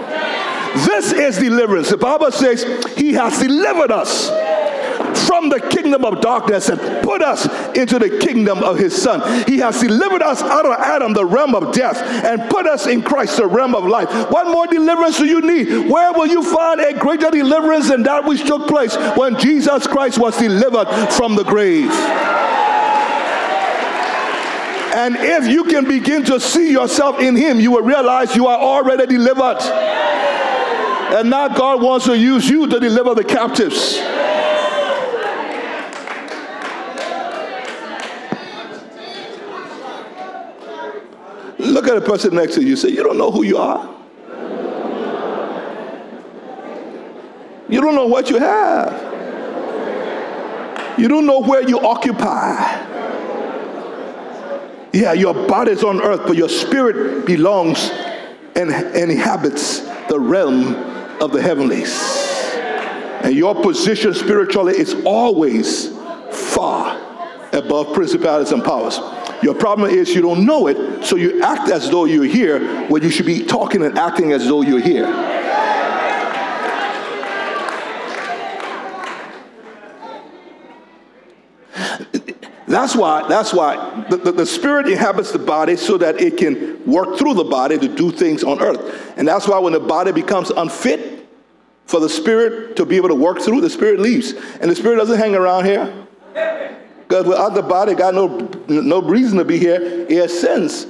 [1.02, 1.90] This is deliverance.
[1.90, 2.64] The Bible says,
[2.96, 4.30] He has delivered us
[5.26, 9.48] from the kingdom of darkness and put us into the kingdom of his son.
[9.48, 13.02] He has delivered us out of Adam, the realm of death, and put us in
[13.02, 14.10] Christ, the realm of life.
[14.30, 15.90] What more deliverance do you need?
[15.90, 20.20] Where will you find a greater deliverance than that which took place when Jesus Christ
[20.20, 21.90] was delivered from the grave?
[24.94, 28.60] And if you can begin to see yourself in Him, you will realize you are
[28.60, 29.62] already delivered.
[31.12, 33.98] And now God wants to use you to deliver the captives.
[41.60, 42.78] Look at the person next to you.
[42.78, 43.94] Say, You don't know who you are.
[47.68, 49.10] You don't know what you have.
[50.98, 52.88] You don't know where you occupy.
[54.94, 57.92] Yeah, your body is on earth, but your spirit belongs
[58.56, 61.98] and inhabits the realm of the heavenlies.
[63.24, 65.90] And your position spiritually is always
[66.32, 67.00] far
[67.54, 69.00] above principalities and powers.
[69.44, 73.02] Your problem is you don't know it, so you act as though you're here when
[73.04, 75.08] you should be talking and acting as though you're here.
[82.82, 86.84] That's why, that's why the, the, the, spirit inhabits the body so that it can
[86.84, 89.14] work through the body to do things on earth.
[89.18, 91.30] And that's why when the body becomes unfit
[91.86, 94.34] for the spirit to be able to work through, the spirit leaves.
[94.60, 95.94] And the spirit doesn't hang around here.
[97.08, 99.80] Because without the body, got no, no reason to be here.
[100.10, 100.88] It ascends.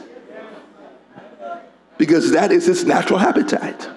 [1.98, 3.90] Because that is its natural habitat.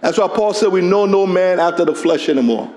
[0.00, 2.74] That's why Paul said, We know no man after the flesh anymore.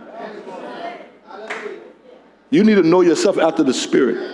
[2.52, 4.30] You need to know yourself after the Spirit.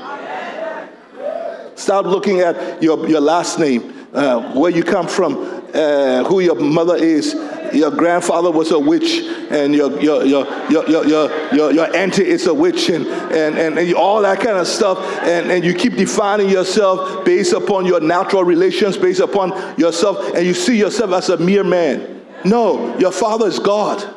[1.75, 5.37] Stop looking at your, your last name, uh, where you come from,
[5.71, 7.35] uh, who your mother is.
[7.73, 9.19] Your grandfather was a witch,
[9.51, 13.55] and your, your, your, your, your, your, your, your auntie is a witch, and, and,
[13.55, 14.97] and, and all that kind of stuff.
[15.21, 20.43] And, and you keep defining yourself based upon your natural relations, based upon yourself, and
[20.43, 22.25] you see yourself as a mere man.
[22.43, 24.15] No, your father is God.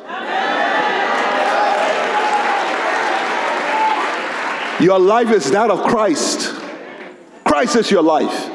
[4.81, 6.53] Your life is that of Christ.
[7.45, 8.49] Christ is your life.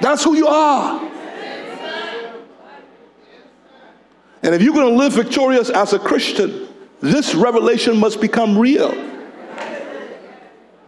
[0.00, 1.10] That's who you are.
[4.42, 6.68] And if you're going to live victorious as a Christian,
[7.00, 9.08] this revelation must become real.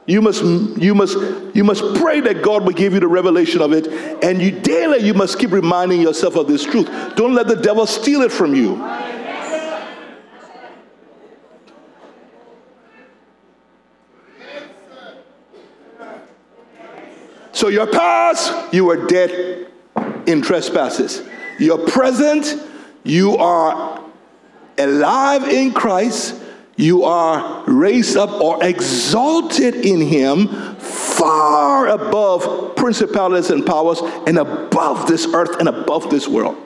[0.06, 1.16] You must, you must,
[1.54, 3.86] you must pray that God will give you the revelation of it,
[4.24, 6.88] and you daily you must keep reminding yourself of this truth.
[7.14, 8.76] Don't let the devil steal it from you.
[17.62, 19.68] So your past, you were dead
[20.26, 21.22] in trespasses.
[21.60, 22.60] Your present,
[23.04, 24.02] you are
[24.78, 26.42] alive in Christ.
[26.74, 30.48] You are raised up or exalted in Him
[30.78, 36.56] far above principalities and powers and above this earth and above this world.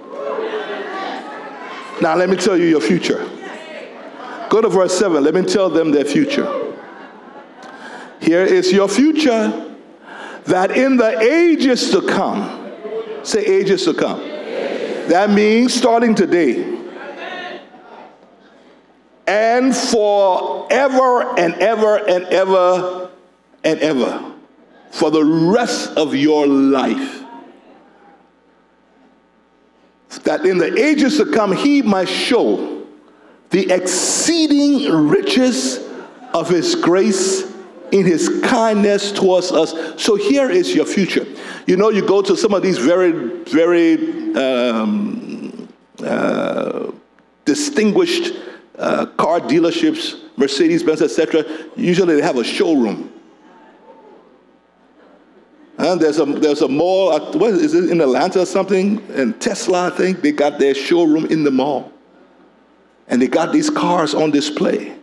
[2.00, 3.18] Now, let me tell you your future.
[4.48, 5.22] Go to verse 7.
[5.22, 6.74] Let me tell them their future.
[8.18, 9.65] Here is your future
[10.46, 12.72] that in the ages to come,
[13.22, 14.20] say ages to come.
[15.08, 16.74] That means starting today.
[19.26, 23.10] And forever and ever and ever
[23.64, 24.32] and ever.
[24.92, 27.24] For the rest of your life.
[30.22, 32.86] That in the ages to come, he might show
[33.50, 35.80] the exceeding riches
[36.32, 37.55] of his grace
[37.92, 39.74] in his kindness towards us.
[40.02, 41.26] So here is your future.
[41.66, 43.12] You know, you go to some of these very,
[43.44, 45.68] very um,
[46.04, 46.90] uh,
[47.44, 48.34] distinguished
[48.78, 51.44] uh, car dealerships, Mercedes Benz, etc.
[51.76, 53.12] Usually they have a showroom.
[55.78, 57.18] And there's a there's a mall.
[57.34, 59.02] What is it in Atlanta or something?
[59.10, 61.92] And Tesla, I think they got their showroom in the mall,
[63.08, 64.95] and they got these cars on display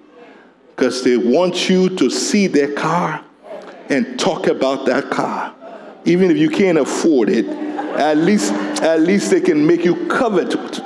[0.75, 3.23] because they want you to see their car
[3.89, 5.53] and talk about that car.
[6.05, 7.45] Even if you can't afford it,
[7.95, 8.51] at least
[8.81, 10.79] at least they can make you covet it.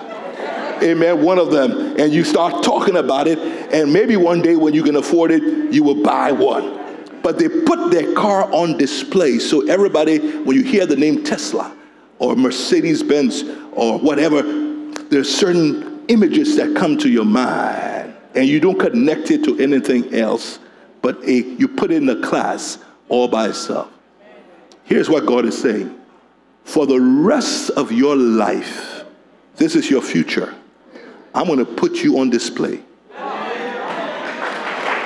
[0.84, 3.40] amen one of them and you start talking about it
[3.74, 5.42] and maybe one day when you can afford it
[5.74, 6.78] you will buy one
[7.24, 11.76] but they put their car on display so everybody when you hear the name tesla
[12.20, 14.42] or mercedes benz or whatever
[15.10, 17.87] there's certain images that come to your mind
[18.38, 20.60] and you don't connect it to anything else,
[21.02, 22.78] but a, you put it in a class
[23.10, 23.92] all by itself.
[24.84, 26.00] Here's what God is saying
[26.64, 29.04] For the rest of your life,
[29.56, 30.54] this is your future.
[31.34, 32.84] I'm going to put you on display.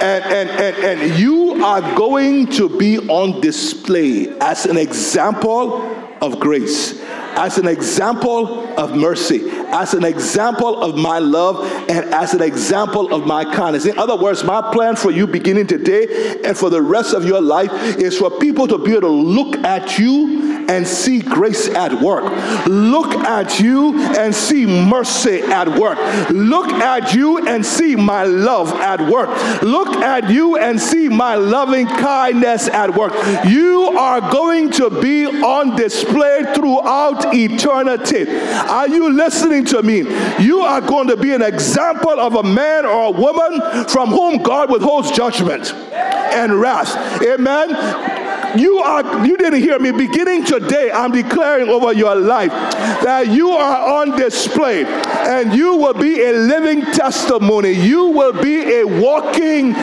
[0.03, 5.83] And, and, and, and you are going to be on display as an example
[6.21, 7.00] of grace
[7.37, 13.13] as an example of mercy, as an example of my love, and as an example
[13.13, 13.85] of my kindness.
[13.85, 17.41] In other words, my plan for you beginning today and for the rest of your
[17.41, 22.01] life is for people to be able to look at you and see grace at
[22.01, 22.23] work.
[22.65, 25.97] Look at you and see mercy at work.
[26.29, 29.29] Look at you and see my love at work.
[29.61, 33.13] Look at you and see my loving kindness at work.
[33.45, 38.29] You are going to be on display throughout eternity.
[38.29, 39.99] Are you listening to me?
[40.43, 44.41] You are going to be an example of a man or a woman from whom
[44.41, 47.21] God withholds judgment and wrath.
[47.21, 49.91] Amen you are you didn't hear me.
[49.91, 55.93] Beginning today i'm declaring over your life that you are on display and you will
[55.93, 57.71] be a living testimony.
[57.71, 59.73] You will be a walking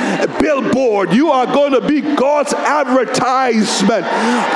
[0.41, 1.13] billboard.
[1.13, 4.05] You are going to be god's advertisement.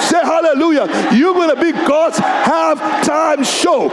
[0.02, 1.10] Say hallelujah.
[1.14, 3.88] You're going to be god's halftime show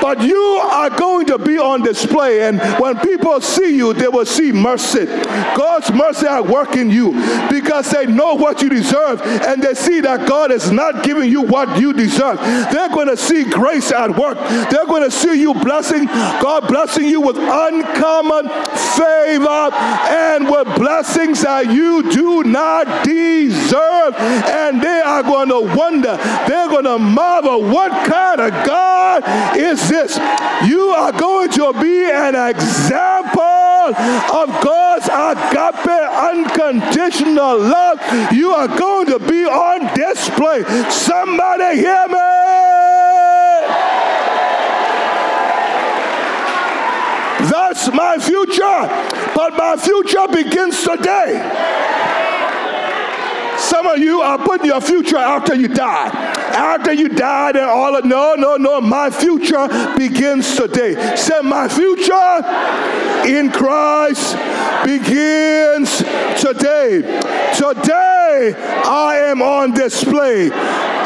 [0.00, 2.42] but you are going to be on display.
[2.42, 5.06] And when people see you, they will see mercy.
[5.06, 7.12] God's mercy at work in you
[7.50, 11.42] because they know what you deserve and they see that God is not giving you
[11.42, 12.38] what you deserve.
[12.40, 14.38] They're going to see grace at work.
[14.70, 18.48] They're going to see you blessing, God blessing you with uncommon
[18.96, 24.14] favor and with blessings that you do not deserve.
[24.16, 26.16] And they are going to wonder,
[26.48, 30.18] they're going to marvel, what kind of God is this
[30.68, 33.42] you are going to be an example
[33.92, 38.00] of God's agape, unconditional love.
[38.32, 40.64] You are going to be on display.
[40.90, 42.14] Somebody hear me.
[47.48, 48.88] That's my future,
[49.34, 52.25] but my future begins today.
[53.66, 56.06] Some of you are putting your future after you die.
[56.06, 58.80] After you die, and all of no, no, no.
[58.80, 61.16] My future begins today.
[61.16, 64.36] Say my future in Christ
[64.84, 65.98] begins
[66.40, 67.02] today.
[67.56, 68.54] Today
[68.84, 70.50] I am on display.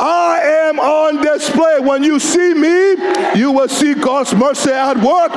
[0.01, 1.79] I am on display.
[1.81, 2.97] When you see me,
[3.39, 5.33] you will see God's mercy at work.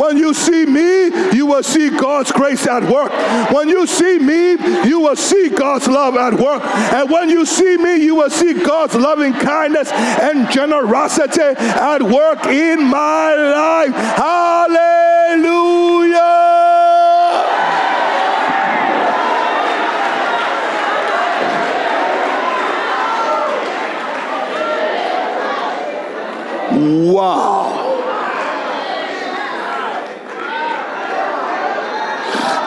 [0.00, 3.10] When you see me, you will see God's grace at work.
[3.52, 4.52] When you see me,
[4.88, 6.62] you will see God's love at work.
[6.64, 12.46] And when you see me, you will see God's loving kindness and generosity at work
[12.46, 13.94] in my life.
[13.94, 15.15] Hallelujah.
[26.76, 27.72] Wow.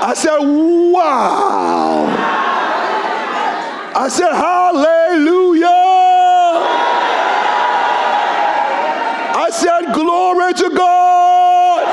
[0.01, 2.07] I said, wow.
[3.95, 5.67] I said, hallelujah.
[9.37, 11.85] I said, glory to God.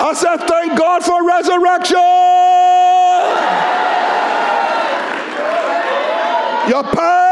[0.00, 1.96] I said, thank God for resurrection.
[6.68, 7.23] Your past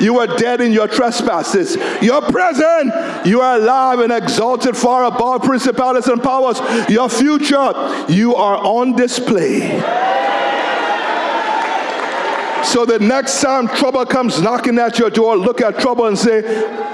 [0.00, 1.76] you are dead in your trespasses.
[2.02, 3.26] You're present.
[3.26, 6.60] You are alive and exalted far above principalities and powers.
[6.88, 7.72] Your future,
[8.08, 10.05] you are on display.
[12.76, 16.42] So the next time trouble comes knocking at your door, look at trouble and say,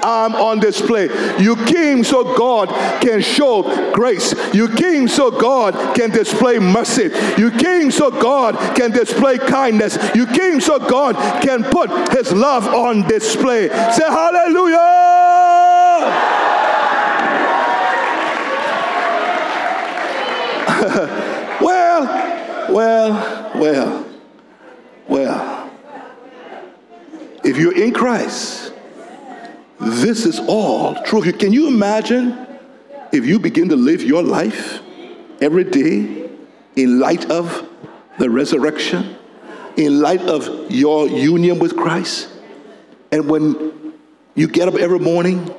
[0.04, 1.08] I'm on display.
[1.42, 2.68] You came so God
[3.02, 4.32] can show grace.
[4.54, 7.10] You came so God can display mercy.
[7.36, 9.98] You came so God can display kindness.
[10.14, 13.66] You came so God can put his love on display.
[13.66, 14.76] Say hallelujah.
[21.60, 24.06] well, well, well,
[25.08, 25.51] well.
[27.44, 28.72] If you're in Christ,
[29.80, 31.20] this is all true.
[31.32, 32.46] Can you imagine
[33.12, 34.80] if you begin to live your life
[35.40, 36.30] every day
[36.76, 37.68] in light of
[38.18, 39.16] the resurrection,
[39.76, 42.28] in light of your union with Christ?
[43.10, 43.94] And when
[44.36, 45.52] you get up every morning,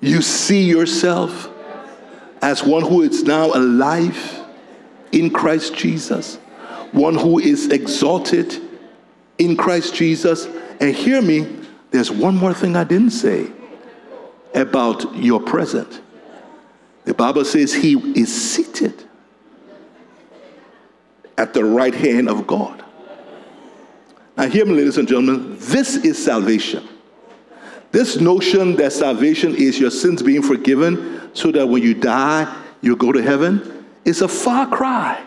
[0.00, 1.48] you see yourself
[2.42, 4.40] as one who is now alive
[5.12, 6.38] in Christ Jesus,
[6.90, 8.60] one who is exalted
[9.44, 10.46] in Christ Jesus.
[10.80, 11.58] And hear me,
[11.90, 13.50] there's one more thing I didn't say
[14.54, 16.00] about your present.
[17.04, 19.04] The Bible says he is seated
[21.36, 22.84] at the right hand of God.
[24.36, 26.88] Now, hear me, ladies and gentlemen, this is salvation.
[27.90, 32.96] This notion that salvation is your sins being forgiven so that when you die, you
[32.96, 35.22] go to heaven is a far cry.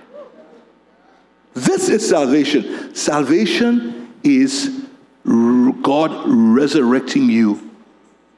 [1.53, 2.93] This is salvation.
[2.95, 3.94] Salvation
[4.25, 4.85] is
[5.81, 7.71] God resurrecting you,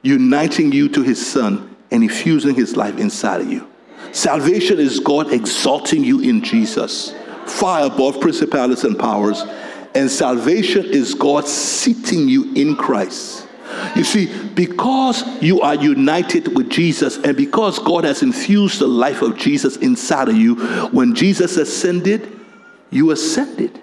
[0.02, 3.66] uniting you to his son, and infusing his life inside of you.
[4.12, 7.14] Salvation is God exalting you in Jesus,
[7.46, 9.42] far above principalities and powers,
[9.94, 13.48] And salvation is God seating you in Christ.
[13.96, 19.22] You see, because you are united with Jesus and because God has infused the life
[19.22, 20.56] of Jesus inside of you,
[20.88, 22.30] when Jesus ascended,
[22.90, 23.80] you ascended.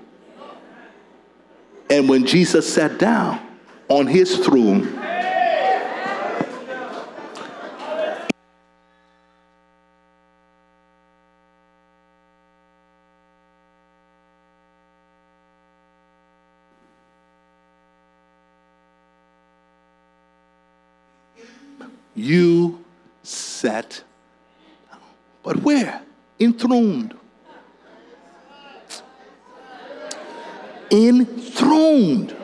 [1.89, 3.39] And when Jesus sat down
[3.89, 4.99] on his throne,
[22.15, 22.83] you
[23.21, 24.01] sat.
[25.43, 26.01] But where?
[26.39, 27.13] Enthroned.
[30.91, 32.35] Enthroned.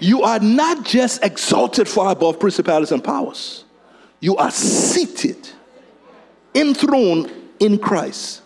[0.00, 3.64] You are not just exalted far above principalities and powers,
[4.20, 5.48] you are seated,
[6.54, 7.30] enthroned
[7.60, 8.42] in Christ,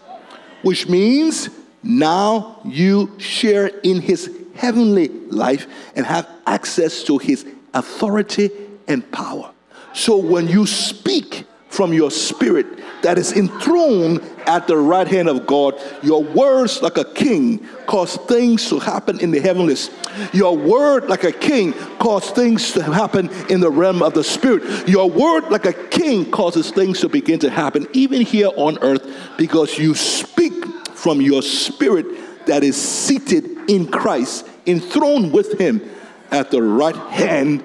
[0.62, 1.49] which means
[1.82, 8.51] now you share in his heavenly life and have access to his authority
[8.86, 9.53] and power.
[9.94, 11.44] So when you speak
[11.79, 12.66] from your spirit
[13.03, 18.16] that is enthroned at the right hand of God, your words like a king cause
[18.16, 19.89] things to happen in the heavenlies.
[20.33, 24.89] Your word like a king cause things to happen in the realm of the spirit.
[24.89, 29.07] Your word like a king causes things to begin to happen even here on earth
[29.39, 30.66] because you speak
[30.97, 32.07] from your spirit
[32.47, 35.89] that is seated in Christ, enthroned with him
[36.33, 37.62] at the right hand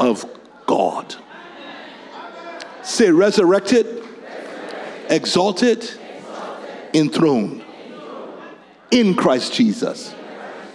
[0.00, 0.26] of
[0.66, 1.14] God.
[2.82, 4.04] Say resurrected,
[5.08, 5.88] exalted,
[6.92, 7.64] enthroned
[8.90, 10.14] in Christ Jesus.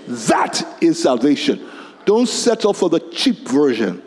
[0.08, 1.70] That is salvation.
[2.06, 4.02] Don't settle for the cheap version.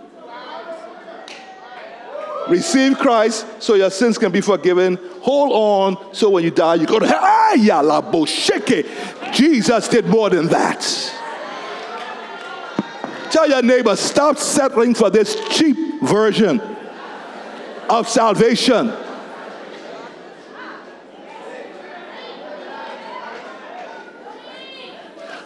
[2.48, 4.98] Receive Christ so your sins can be forgiven.
[5.20, 7.20] Hold on so when you die, you go to hell.
[9.32, 10.80] Jesus did more than that.
[13.30, 16.60] Tell your neighbor, stop settling for this cheap version
[17.90, 18.92] of salvation.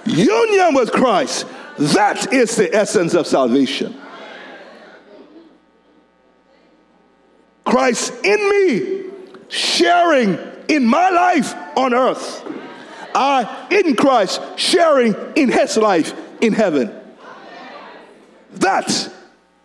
[0.05, 1.47] Union with Christ,
[1.79, 3.99] that is the essence of salvation.
[7.65, 9.05] Christ in me,
[9.49, 10.39] sharing
[10.69, 12.45] in my life on earth.
[13.15, 16.95] I in Christ, sharing in his life in heaven.
[18.57, 19.11] That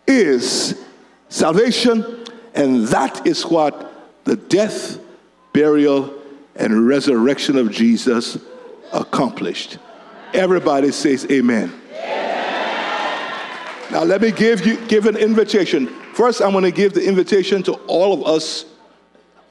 [0.06, 0.82] is
[1.28, 2.19] salvation
[2.54, 3.92] and that is what
[4.24, 4.98] the death,
[5.52, 6.14] burial,
[6.56, 8.38] and resurrection of Jesus
[8.92, 9.78] accomplished.
[10.32, 11.72] Everybody says amen.
[11.92, 13.90] amen.
[13.90, 15.88] Now let me give you give an invitation.
[16.14, 18.66] First, I'm going to give the invitation to all of us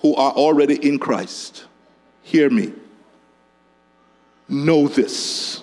[0.01, 1.65] who are already in Christ.
[2.21, 2.73] Hear me.
[4.47, 5.61] Know this.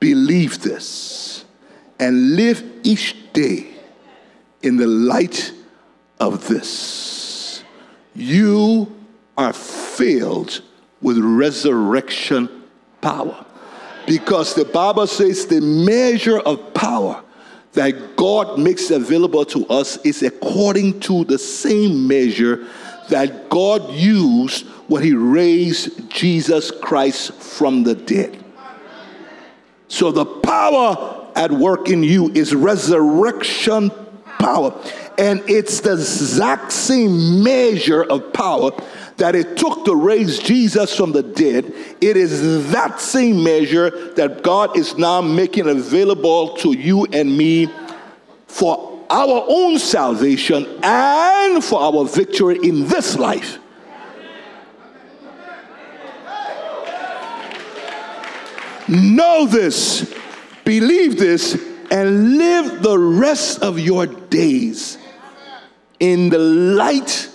[0.00, 1.44] Believe this.
[1.98, 3.72] And live each day
[4.62, 5.52] in the light
[6.22, 7.64] of this.
[8.14, 8.94] You
[9.36, 10.62] are filled
[11.00, 12.48] with resurrection
[13.00, 13.44] power.
[14.06, 17.22] Because the Bible says the measure of power
[17.72, 22.68] that God makes available to us is according to the same measure
[23.08, 28.44] that God used when he raised Jesus Christ from the dead.
[29.88, 33.90] So the power at work in you is resurrection
[34.42, 34.74] power.
[35.18, 38.72] And it's the exact same measure of power
[39.16, 41.72] that it took to raise Jesus from the dead.
[42.00, 47.68] It is that same measure that God is now making available to you and me
[48.48, 53.58] for our own salvation and for our victory in this life.
[58.88, 60.12] Know this,
[60.64, 64.96] believe this, and live the rest of your days
[66.00, 67.28] in the light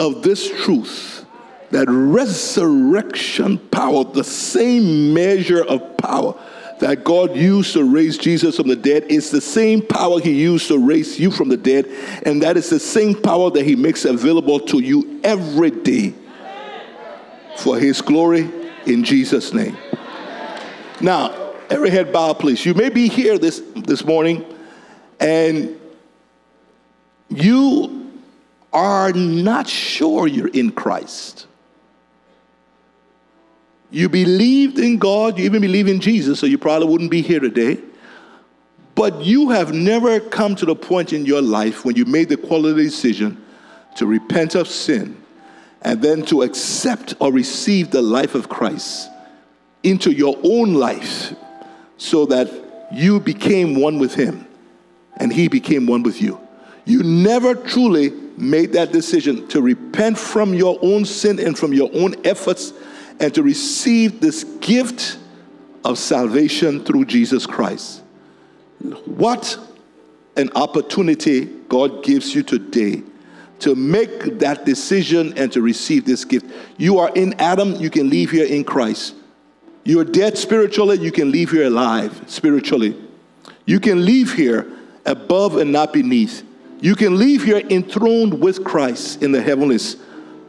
[0.00, 1.26] of this truth
[1.70, 6.34] that resurrection power, the same measure of power
[6.80, 10.68] that God used to raise Jesus from the dead, is the same power He used
[10.68, 11.86] to raise you from the dead,
[12.24, 16.14] and that is the same power that He makes available to you every day
[17.58, 18.50] for His glory
[18.86, 19.76] in Jesus' name.
[21.02, 22.64] Now, every head bow, please.
[22.64, 24.44] You may be here this, this morning
[25.20, 25.78] and
[27.28, 28.10] you
[28.72, 31.46] are not sure you're in Christ.
[33.90, 37.40] You believed in God, you even believe in Jesus, so you probably wouldn't be here
[37.40, 37.78] today.
[38.94, 42.36] But you have never come to the point in your life when you made the
[42.36, 43.42] quality decision
[43.96, 45.16] to repent of sin
[45.82, 49.08] and then to accept or receive the life of Christ
[49.82, 51.34] into your own life
[51.98, 52.48] so that
[52.92, 54.46] you became one with him
[55.18, 56.40] and he became one with you.
[56.86, 61.90] You never truly made that decision to repent from your own sin and from your
[61.92, 62.72] own efforts
[63.20, 65.18] and to receive this gift
[65.84, 68.02] of salvation through Jesus Christ.
[69.04, 69.58] What
[70.36, 73.02] an opportunity God gives you today
[73.58, 76.46] to make that decision and to receive this gift.
[76.76, 79.14] You are in Adam, you can leave here in Christ.
[79.88, 82.94] You're dead spiritually, you can leave here alive spiritually.
[83.64, 84.70] You can leave here
[85.06, 86.42] above and not beneath.
[86.82, 89.96] You can leave here enthroned with Christ in the heavenlies.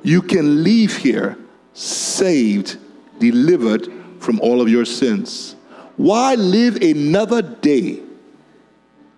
[0.03, 1.37] You can leave here
[1.71, 2.75] saved,
[3.19, 3.87] delivered
[4.19, 5.55] from all of your sins.
[5.95, 8.01] Why live another day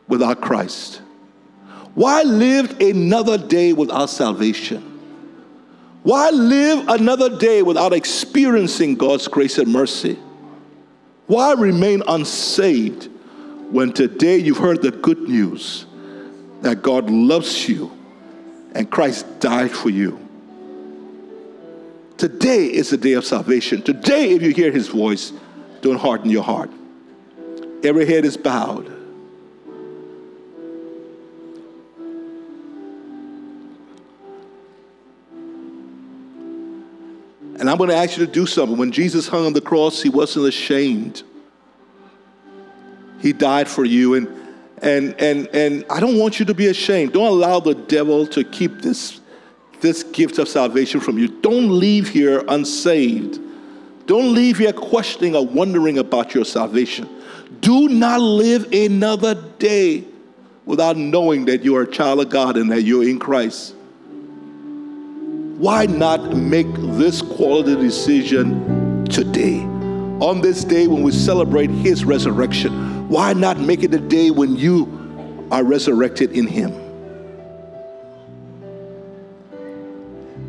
[0.08, 1.02] without Christ?
[1.96, 4.91] Why live another day without salvation?
[6.04, 10.18] Why live another day without experiencing God's grace and mercy?
[11.28, 13.10] Why remain unsaved
[13.70, 15.86] when today you've heard the good news
[16.62, 17.92] that God loves you
[18.74, 20.18] and Christ died for you?
[22.18, 23.82] Today is the day of salvation.
[23.82, 25.34] Today, if you hear his voice,
[25.82, 26.70] don't harden your heart.
[27.84, 29.01] Every head is bowed.
[37.62, 38.76] And I'm going to ask you to do something.
[38.76, 41.22] When Jesus hung on the cross, he wasn't ashamed.
[43.20, 44.16] He died for you.
[44.16, 44.28] And,
[44.82, 47.14] and, and, and I don't want you to be ashamed.
[47.14, 49.22] Don't allow the devil to keep this,
[49.80, 51.28] this gift of salvation from you.
[51.28, 53.40] Don't leave here unsaved.
[54.08, 57.08] Don't leave here questioning or wondering about your salvation.
[57.60, 60.06] Do not live another day
[60.66, 63.76] without knowing that you are a child of God and that you're in Christ
[65.62, 69.60] why not make this quality decision today?
[70.20, 74.56] On this day when we celebrate His resurrection, why not make it a day when
[74.56, 76.72] you are resurrected in Him?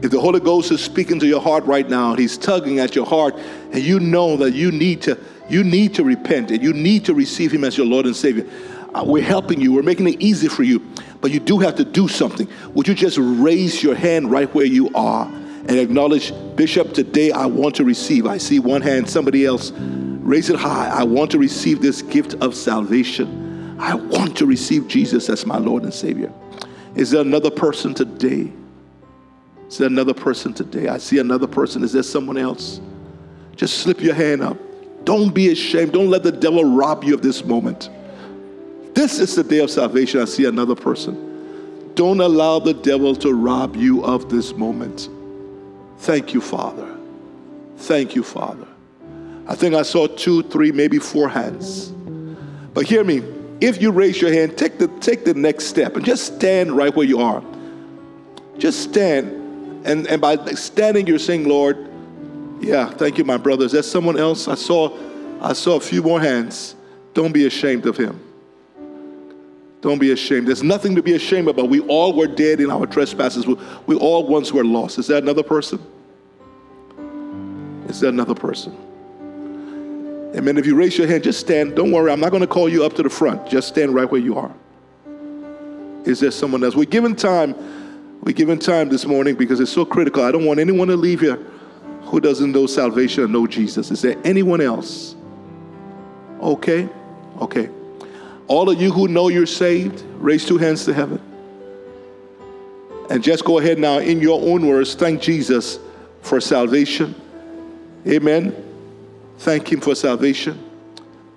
[0.02, 3.04] If the Holy Ghost is speaking to your heart right now, He's tugging at your
[3.04, 3.34] heart,
[3.70, 7.12] and you know that you need to, you need to repent and you need to
[7.12, 8.46] receive Him as your Lord and Savior.
[8.94, 9.72] Uh, we're helping you.
[9.72, 10.80] We're making it easy for you
[11.22, 12.48] but you do have to do something.
[12.74, 17.46] Would you just raise your hand right where you are and acknowledge, Bishop, today I
[17.46, 18.26] want to receive?
[18.26, 19.70] I see one hand, somebody else.
[19.70, 20.88] Raise it high.
[20.88, 23.78] I want to receive this gift of salvation.
[23.80, 26.32] I want to receive Jesus as my Lord and Savior.
[26.96, 28.52] Is there another person today?
[29.68, 30.88] Is there another person today?
[30.88, 31.84] I see another person.
[31.84, 32.80] Is there someone else?
[33.54, 34.56] Just slip your hand up.
[35.04, 35.92] Don't be ashamed.
[35.92, 37.90] Don't let the devil rob you of this moment.
[38.94, 40.20] This is the day of salvation.
[40.20, 41.92] I see another person.
[41.94, 45.08] Don't allow the devil to rob you of this moment.
[45.98, 46.96] Thank you, Father.
[47.76, 48.66] Thank you, Father.
[49.46, 51.90] I think I saw two, three, maybe four hands.
[52.74, 53.22] But hear me.
[53.60, 56.94] If you raise your hand, take the take the next step and just stand right
[56.94, 57.42] where you are.
[58.58, 59.86] Just stand.
[59.86, 61.88] And, and by standing, you're saying, Lord,
[62.60, 63.72] yeah, thank you, my brothers.
[63.72, 64.48] There's someone else.
[64.48, 64.96] I saw
[65.40, 66.74] I saw a few more hands.
[67.14, 68.20] Don't be ashamed of him.
[69.82, 70.46] Don't be ashamed.
[70.46, 71.68] There's nothing to be ashamed about.
[71.68, 73.46] We all were dead in our trespasses.
[73.46, 73.56] We,
[73.86, 74.96] we all once were lost.
[74.98, 75.84] Is that another person?
[77.88, 78.74] Is that another person?
[80.36, 80.56] Amen.
[80.56, 81.74] If you raise your hand, just stand.
[81.74, 82.12] Don't worry.
[82.12, 83.48] I'm not going to call you up to the front.
[83.48, 84.54] Just stand right where you are.
[86.04, 86.76] Is there someone else?
[86.76, 87.56] We're given time.
[88.22, 90.22] We're given time this morning because it's so critical.
[90.22, 91.44] I don't want anyone to leave here
[92.02, 93.90] who doesn't know salvation or know Jesus.
[93.90, 95.16] Is there anyone else?
[96.40, 96.88] Okay.
[97.40, 97.68] Okay.
[98.48, 101.20] All of you who know you're saved, raise two hands to heaven.
[103.10, 105.78] And just go ahead now, in your own words, thank Jesus
[106.22, 107.14] for salvation.
[108.06, 108.54] Amen.
[109.38, 110.58] Thank Him for salvation.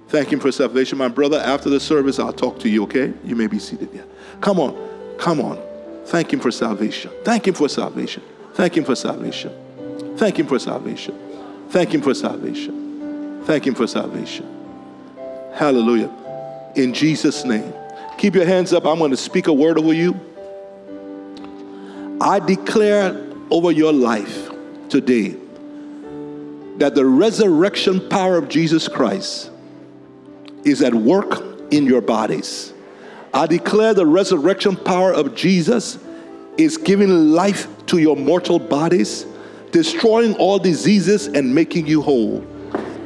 [0.08, 0.98] Thank Him for salvation.
[0.98, 3.14] My brother, after the service, I'll talk to you, okay?
[3.24, 4.06] You may be seated there.
[4.42, 4.76] Come on.
[5.18, 5.62] Come on.
[6.06, 7.12] Thank Him for salvation.
[7.24, 8.24] Thank Him for salvation.
[8.54, 9.52] Thank Him for salvation.
[10.18, 11.16] Thank Him for salvation.
[11.70, 13.44] Thank Him for salvation.
[13.46, 14.46] Thank Him for salvation.
[15.54, 16.25] Hallelujah
[16.76, 17.74] in Jesus' name.
[18.18, 18.86] Keep your hands up.
[18.86, 20.20] I'm going to speak a word over you.
[22.22, 24.50] I declare over your life
[24.90, 25.36] today
[26.78, 29.52] that the resurrection power of Jesus Christ
[30.64, 32.74] is at work in your bodies.
[33.34, 36.00] I declare the resurrection power of Jesus
[36.58, 39.26] is giving life to your mortal bodies,
[39.72, 42.46] destroying all diseases and making you whole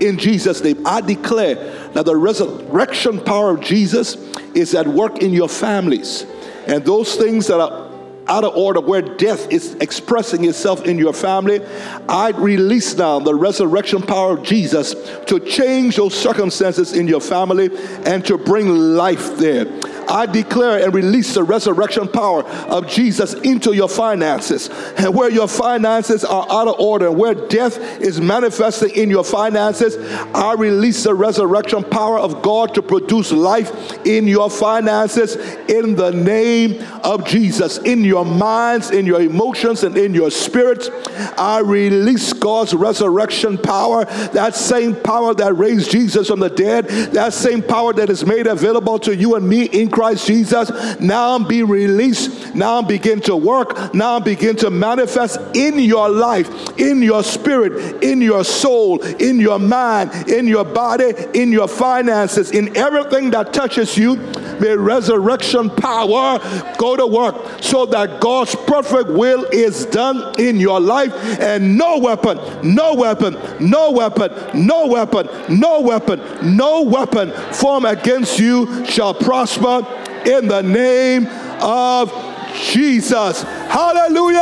[0.01, 0.85] in Jesus' name.
[0.85, 1.55] I declare
[1.93, 4.15] that the resurrection power of Jesus
[4.53, 6.25] is at work in your families.
[6.67, 7.89] And those things that are
[8.27, 11.61] out of order, where death is expressing itself in your family,
[12.07, 14.93] I release now the resurrection power of Jesus
[15.25, 17.69] to change those circumstances in your family
[18.05, 19.65] and to bring life there.
[20.09, 24.69] I declare and release the resurrection power of Jesus into your finances.
[24.97, 29.97] And where your finances are out of order, where death is manifesting in your finances,
[30.33, 35.35] I release the resurrection power of God to produce life in your finances
[35.69, 37.77] in the name of Jesus.
[37.79, 40.89] In your minds, in your emotions, and in your spirits,
[41.37, 47.33] I release God's resurrection power, that same power that raised Jesus from the dead, that
[47.33, 50.71] same power that is made available to you and me in Christ Jesus,
[51.01, 57.01] now be released, now begin to work, now begin to manifest in your life, in
[57.01, 62.77] your spirit, in your soul, in your mind, in your body, in your finances, in
[62.77, 64.15] everything that touches you.
[64.59, 66.39] May resurrection power
[66.77, 71.97] go to work so that God's perfect will is done in your life, and no
[71.97, 76.21] weapon, no weapon, no weapon, no weapon, no weapon,
[76.55, 79.85] no weapon formed against you shall prosper
[80.25, 81.27] in the name
[81.61, 82.11] of
[82.55, 83.43] Jesus.
[83.43, 84.39] Hallelujah.